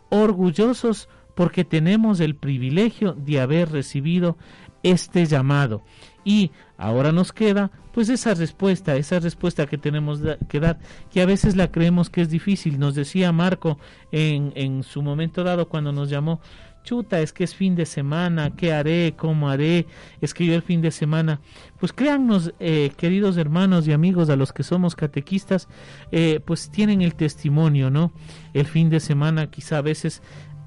[0.10, 4.38] orgullosos porque tenemos el privilegio de haber recibido
[4.84, 5.84] este llamado.
[6.26, 10.80] Y ahora nos queda pues esa respuesta, esa respuesta que tenemos que dar,
[11.12, 12.80] que a veces la creemos que es difícil.
[12.80, 13.78] Nos decía Marco
[14.12, 16.40] en, en su momento dado cuando nos llamó,
[16.84, 19.14] chuta, es que es fin de semana, ¿qué haré?
[19.16, 19.86] ¿Cómo haré?
[20.22, 21.40] Es que yo el fin de semana.
[21.80, 25.68] Pues créannos, eh, queridos hermanos y amigos, a los que somos catequistas,
[26.12, 28.12] eh, pues tienen el testimonio, ¿no?
[28.54, 30.22] El fin de semana quizá a veces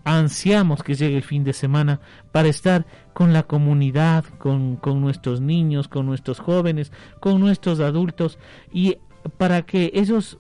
[0.05, 2.01] ansiamos que llegue el fin de semana
[2.33, 8.39] para estar con la comunidad, con, con nuestros niños, con nuestros jóvenes, con nuestros adultos
[8.73, 8.99] y
[9.39, 10.39] para que ellos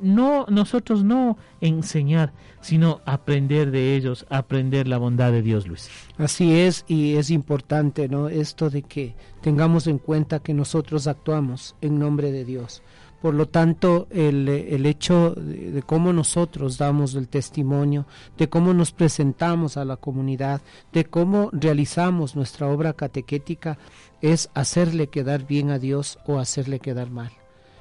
[0.00, 5.90] no nosotros no enseñar, sino aprender de ellos, aprender la bondad de Dios, Luis.
[6.16, 8.28] Así es y es importante, ¿no?
[8.28, 12.82] Esto de que tengamos en cuenta que nosotros actuamos en nombre de Dios.
[13.20, 18.06] Por lo tanto, el, el hecho de, de, cómo nosotros damos el testimonio,
[18.36, 20.60] de cómo nos presentamos a la comunidad,
[20.92, 23.78] de cómo realizamos nuestra obra catequética,
[24.20, 27.32] es hacerle quedar bien a Dios o hacerle quedar mal.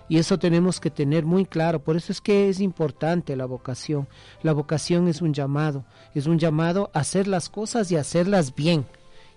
[0.09, 1.83] Y eso tenemos que tener muy claro.
[1.83, 4.07] Por eso es que es importante la vocación.
[4.41, 5.85] La vocación es un llamado.
[6.15, 8.85] Es un llamado a hacer las cosas y hacerlas bien.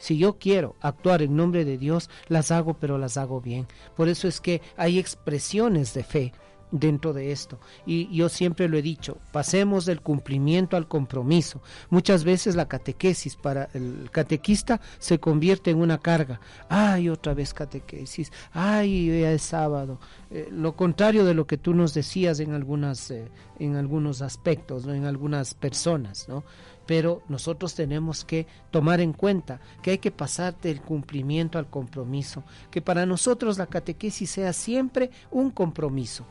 [0.00, 3.68] Si yo quiero actuar en nombre de Dios, las hago, pero las hago bien.
[3.94, 6.32] Por eso es que hay expresiones de fe
[6.70, 7.58] dentro de esto.
[7.86, 11.60] Y yo siempre lo he dicho, pasemos del cumplimiento al compromiso.
[11.88, 16.40] Muchas veces la catequesis para el catequista se convierte en una carga.
[16.68, 18.32] Ay, otra vez catequesis.
[18.52, 19.98] Ay, ya es sábado.
[20.30, 23.28] Eh, lo contrario de lo que tú nos decías en algunas eh,
[23.60, 24.94] en algunos aspectos, ¿no?
[24.94, 26.44] en algunas personas, ¿no?
[26.86, 32.42] Pero nosotros tenemos que tomar en cuenta que hay que pasar del cumplimiento al compromiso,
[32.70, 36.24] que para nosotros la catequesis sea siempre un compromiso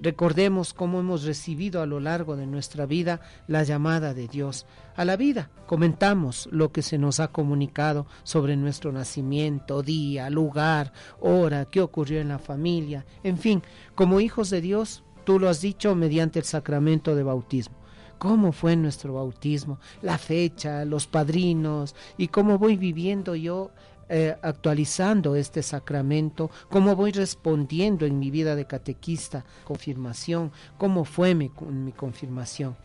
[0.00, 4.66] Recordemos cómo hemos recibido a lo largo de nuestra vida la llamada de Dios
[4.96, 5.50] a la vida.
[5.66, 12.20] Comentamos lo que se nos ha comunicado sobre nuestro nacimiento, día, lugar, hora, qué ocurrió
[12.20, 13.06] en la familia.
[13.22, 13.62] En fin,
[13.94, 17.78] como hijos de Dios, tú lo has dicho mediante el sacramento de bautismo
[18.18, 23.70] cómo fue nuestro bautismo, la fecha, los padrinos y cómo voy viviendo yo
[24.08, 31.34] eh, actualizando este sacramento, cómo voy respondiendo en mi vida de catequista, confirmación, cómo fue
[31.34, 32.76] mi, mi confirmación.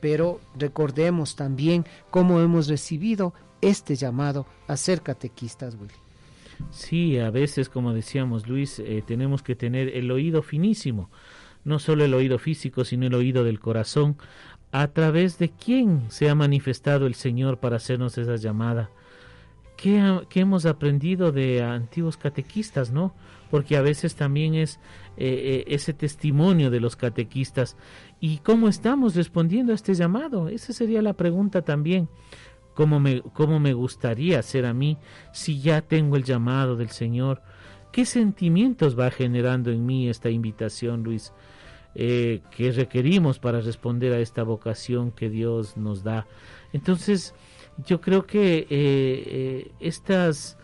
[0.00, 5.94] Pero recordemos también cómo hemos recibido este llamado a ser catequistas, Willy.
[6.70, 11.10] Sí, a veces, como decíamos Luis, eh, tenemos que tener el oído finísimo,
[11.64, 14.16] no solo el oído físico, sino el oído del corazón,
[14.72, 18.90] a través de quién se ha manifestado el Señor para hacernos esa llamada
[19.76, 23.14] ¿Qué, hemos aprendido de antiguos catequistas, no?
[23.50, 24.80] Porque a veces también es
[25.16, 27.76] eh, eh, ese testimonio de los catequistas.
[28.20, 30.48] ¿Y cómo estamos respondiendo a este llamado?
[30.48, 32.08] Esa sería la pregunta también.
[32.74, 34.96] ¿Cómo me, cómo me gustaría ser a mí
[35.32, 37.42] si ya tengo el llamado del Señor?
[37.92, 41.32] ¿Qué sentimientos va generando en mí esta invitación, Luis?
[41.96, 46.26] Eh, que requerimos para responder a esta vocación que Dios nos da.
[46.72, 47.34] Entonces,
[47.78, 50.56] yo creo que eh, eh, estas,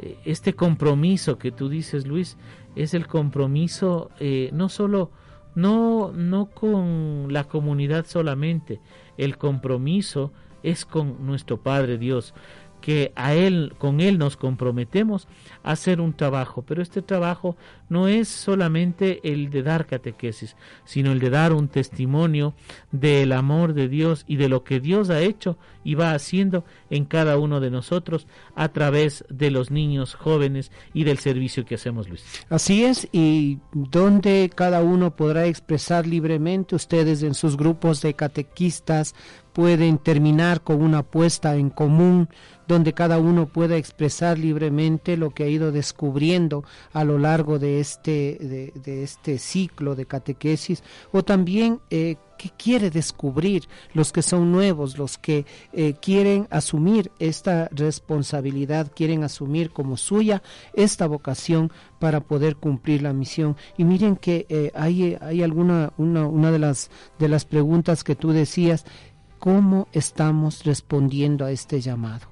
[0.00, 2.36] eh, este compromiso que tú dices, Luis,
[2.76, 4.10] es el compromiso
[4.52, 5.10] no solo,
[5.56, 8.80] no, no con la comunidad solamente,
[9.16, 10.32] el compromiso
[10.62, 12.32] es con nuestro Padre Dios
[12.80, 15.28] que a él con él nos comprometemos
[15.62, 17.56] a hacer un trabajo, pero este trabajo
[17.88, 22.54] no es solamente el de dar catequesis, sino el de dar un testimonio
[22.92, 27.04] del amor de Dios y de lo que Dios ha hecho y va haciendo en
[27.04, 32.08] cada uno de nosotros a través de los niños jóvenes y del servicio que hacemos,
[32.08, 32.24] Luis.
[32.48, 39.14] Así es, y donde cada uno podrá expresar libremente ustedes en sus grupos de catequistas
[39.52, 42.28] pueden terminar con una apuesta en común
[42.70, 46.62] donde cada uno pueda expresar libremente lo que ha ido descubriendo
[46.92, 52.90] a lo largo de este, de, este ciclo de catequesis, o también eh, qué quiere
[52.90, 59.96] descubrir los que son nuevos, los que eh, quieren asumir esta responsabilidad, quieren asumir como
[59.96, 60.40] suya
[60.72, 63.56] esta vocación para poder cumplir la misión.
[63.78, 68.14] Y miren que eh, hay, hay alguna, una, una de, las, de las preguntas que
[68.14, 68.84] tú decías,
[69.40, 72.29] ¿cómo estamos respondiendo a este llamado?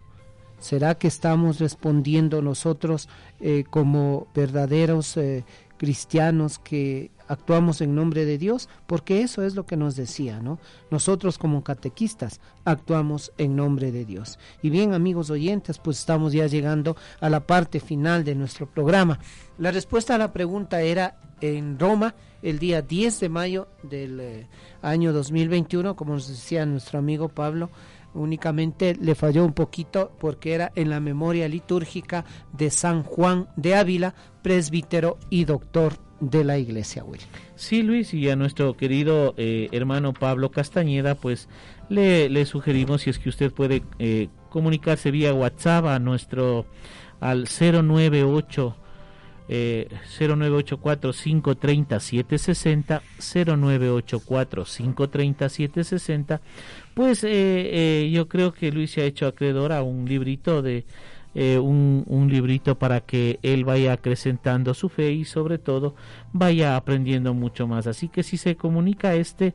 [0.58, 3.08] ¿Será que estamos respondiendo nosotros
[3.40, 5.44] eh, como verdaderos eh,
[5.76, 8.68] cristianos que actuamos en nombre de Dios?
[8.86, 10.58] Porque eso es lo que nos decía, ¿no?
[10.90, 14.38] Nosotros como catequistas actuamos en nombre de Dios.
[14.60, 19.20] Y bien, amigos oyentes, pues estamos ya llegando a la parte final de nuestro programa.
[19.58, 24.46] La respuesta a la pregunta era en Roma el día 10 de mayo del eh,
[24.82, 27.70] año 2021, como nos decía nuestro amigo Pablo,
[28.18, 33.74] únicamente le falló un poquito porque era en la memoria litúrgica de San Juan de
[33.74, 37.20] Ávila, presbítero y doctor de la iglesia, Will.
[37.54, 41.48] Sí, Luis, y a nuestro querido eh, hermano Pablo Castañeda, pues
[41.88, 46.66] le, le, sugerimos si es que usted puede eh, comunicarse vía WhatsApp a nuestro
[47.20, 48.76] al 098
[49.48, 49.88] eh,
[50.18, 56.40] 0984 530 760 0984 530 760
[56.94, 60.84] pues eh, eh, yo creo que Luis se ha hecho acreedor a un librito de
[61.34, 65.94] eh, un, un, librito para que él vaya acrecentando su fe y sobre todo
[66.32, 67.86] vaya aprendiendo mucho más.
[67.86, 69.54] Así que si se comunica este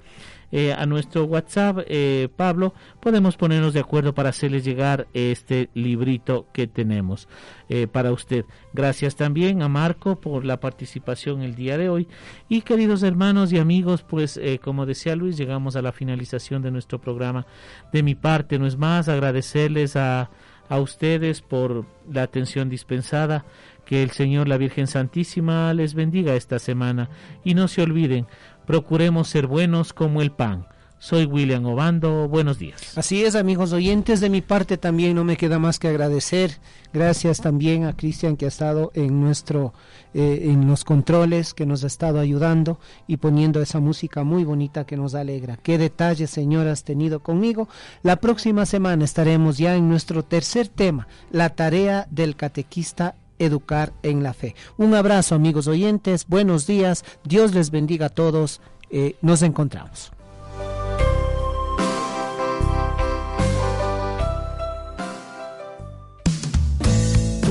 [0.55, 6.45] eh, a nuestro WhatsApp, eh, Pablo, podemos ponernos de acuerdo para hacerles llegar este librito
[6.53, 7.27] que tenemos
[7.69, 8.45] eh, para usted.
[8.71, 12.07] Gracias también a Marco por la participación el día de hoy.
[12.49, 17.01] Y queridos hermanos y amigos, pues como decía Luis, llegamos a la finalización de nuestro
[17.01, 17.47] programa.
[17.91, 20.29] De mi parte, no es más agradecerles a,
[20.69, 23.43] a ustedes por la atención dispensada.
[23.85, 27.09] Que el Señor, la Virgen Santísima, les bendiga esta semana.
[27.43, 28.27] Y no se olviden,
[28.65, 30.67] procuremos ser buenos como el pan.
[31.03, 32.97] Soy William Obando, buenos días.
[32.97, 36.59] Así es, amigos oyentes, de mi parte también no me queda más que agradecer.
[36.93, 39.73] Gracias también a Cristian que ha estado en nuestro,
[40.13, 44.85] eh, en los controles, que nos ha estado ayudando y poniendo esa música muy bonita
[44.85, 45.57] que nos alegra.
[45.57, 47.67] Qué detalles, Señor, has tenido conmigo.
[48.01, 54.23] La próxima semana estaremos ya en nuestro tercer tema, la tarea del catequista educar en
[54.23, 54.55] la fe.
[54.77, 60.11] Un abrazo amigos oyentes, buenos días, Dios les bendiga a todos, eh, nos encontramos.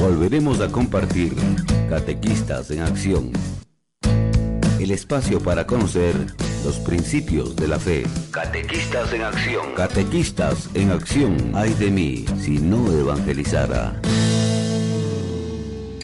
[0.03, 1.33] Volveremos a compartir
[1.89, 3.31] Catequistas en Acción,
[4.81, 6.15] el espacio para conocer
[6.65, 8.05] los principios de la fe.
[8.31, 9.75] Catequistas en Acción.
[9.77, 11.53] Catequistas en Acción.
[11.55, 14.01] Ay de mí si no evangelizara.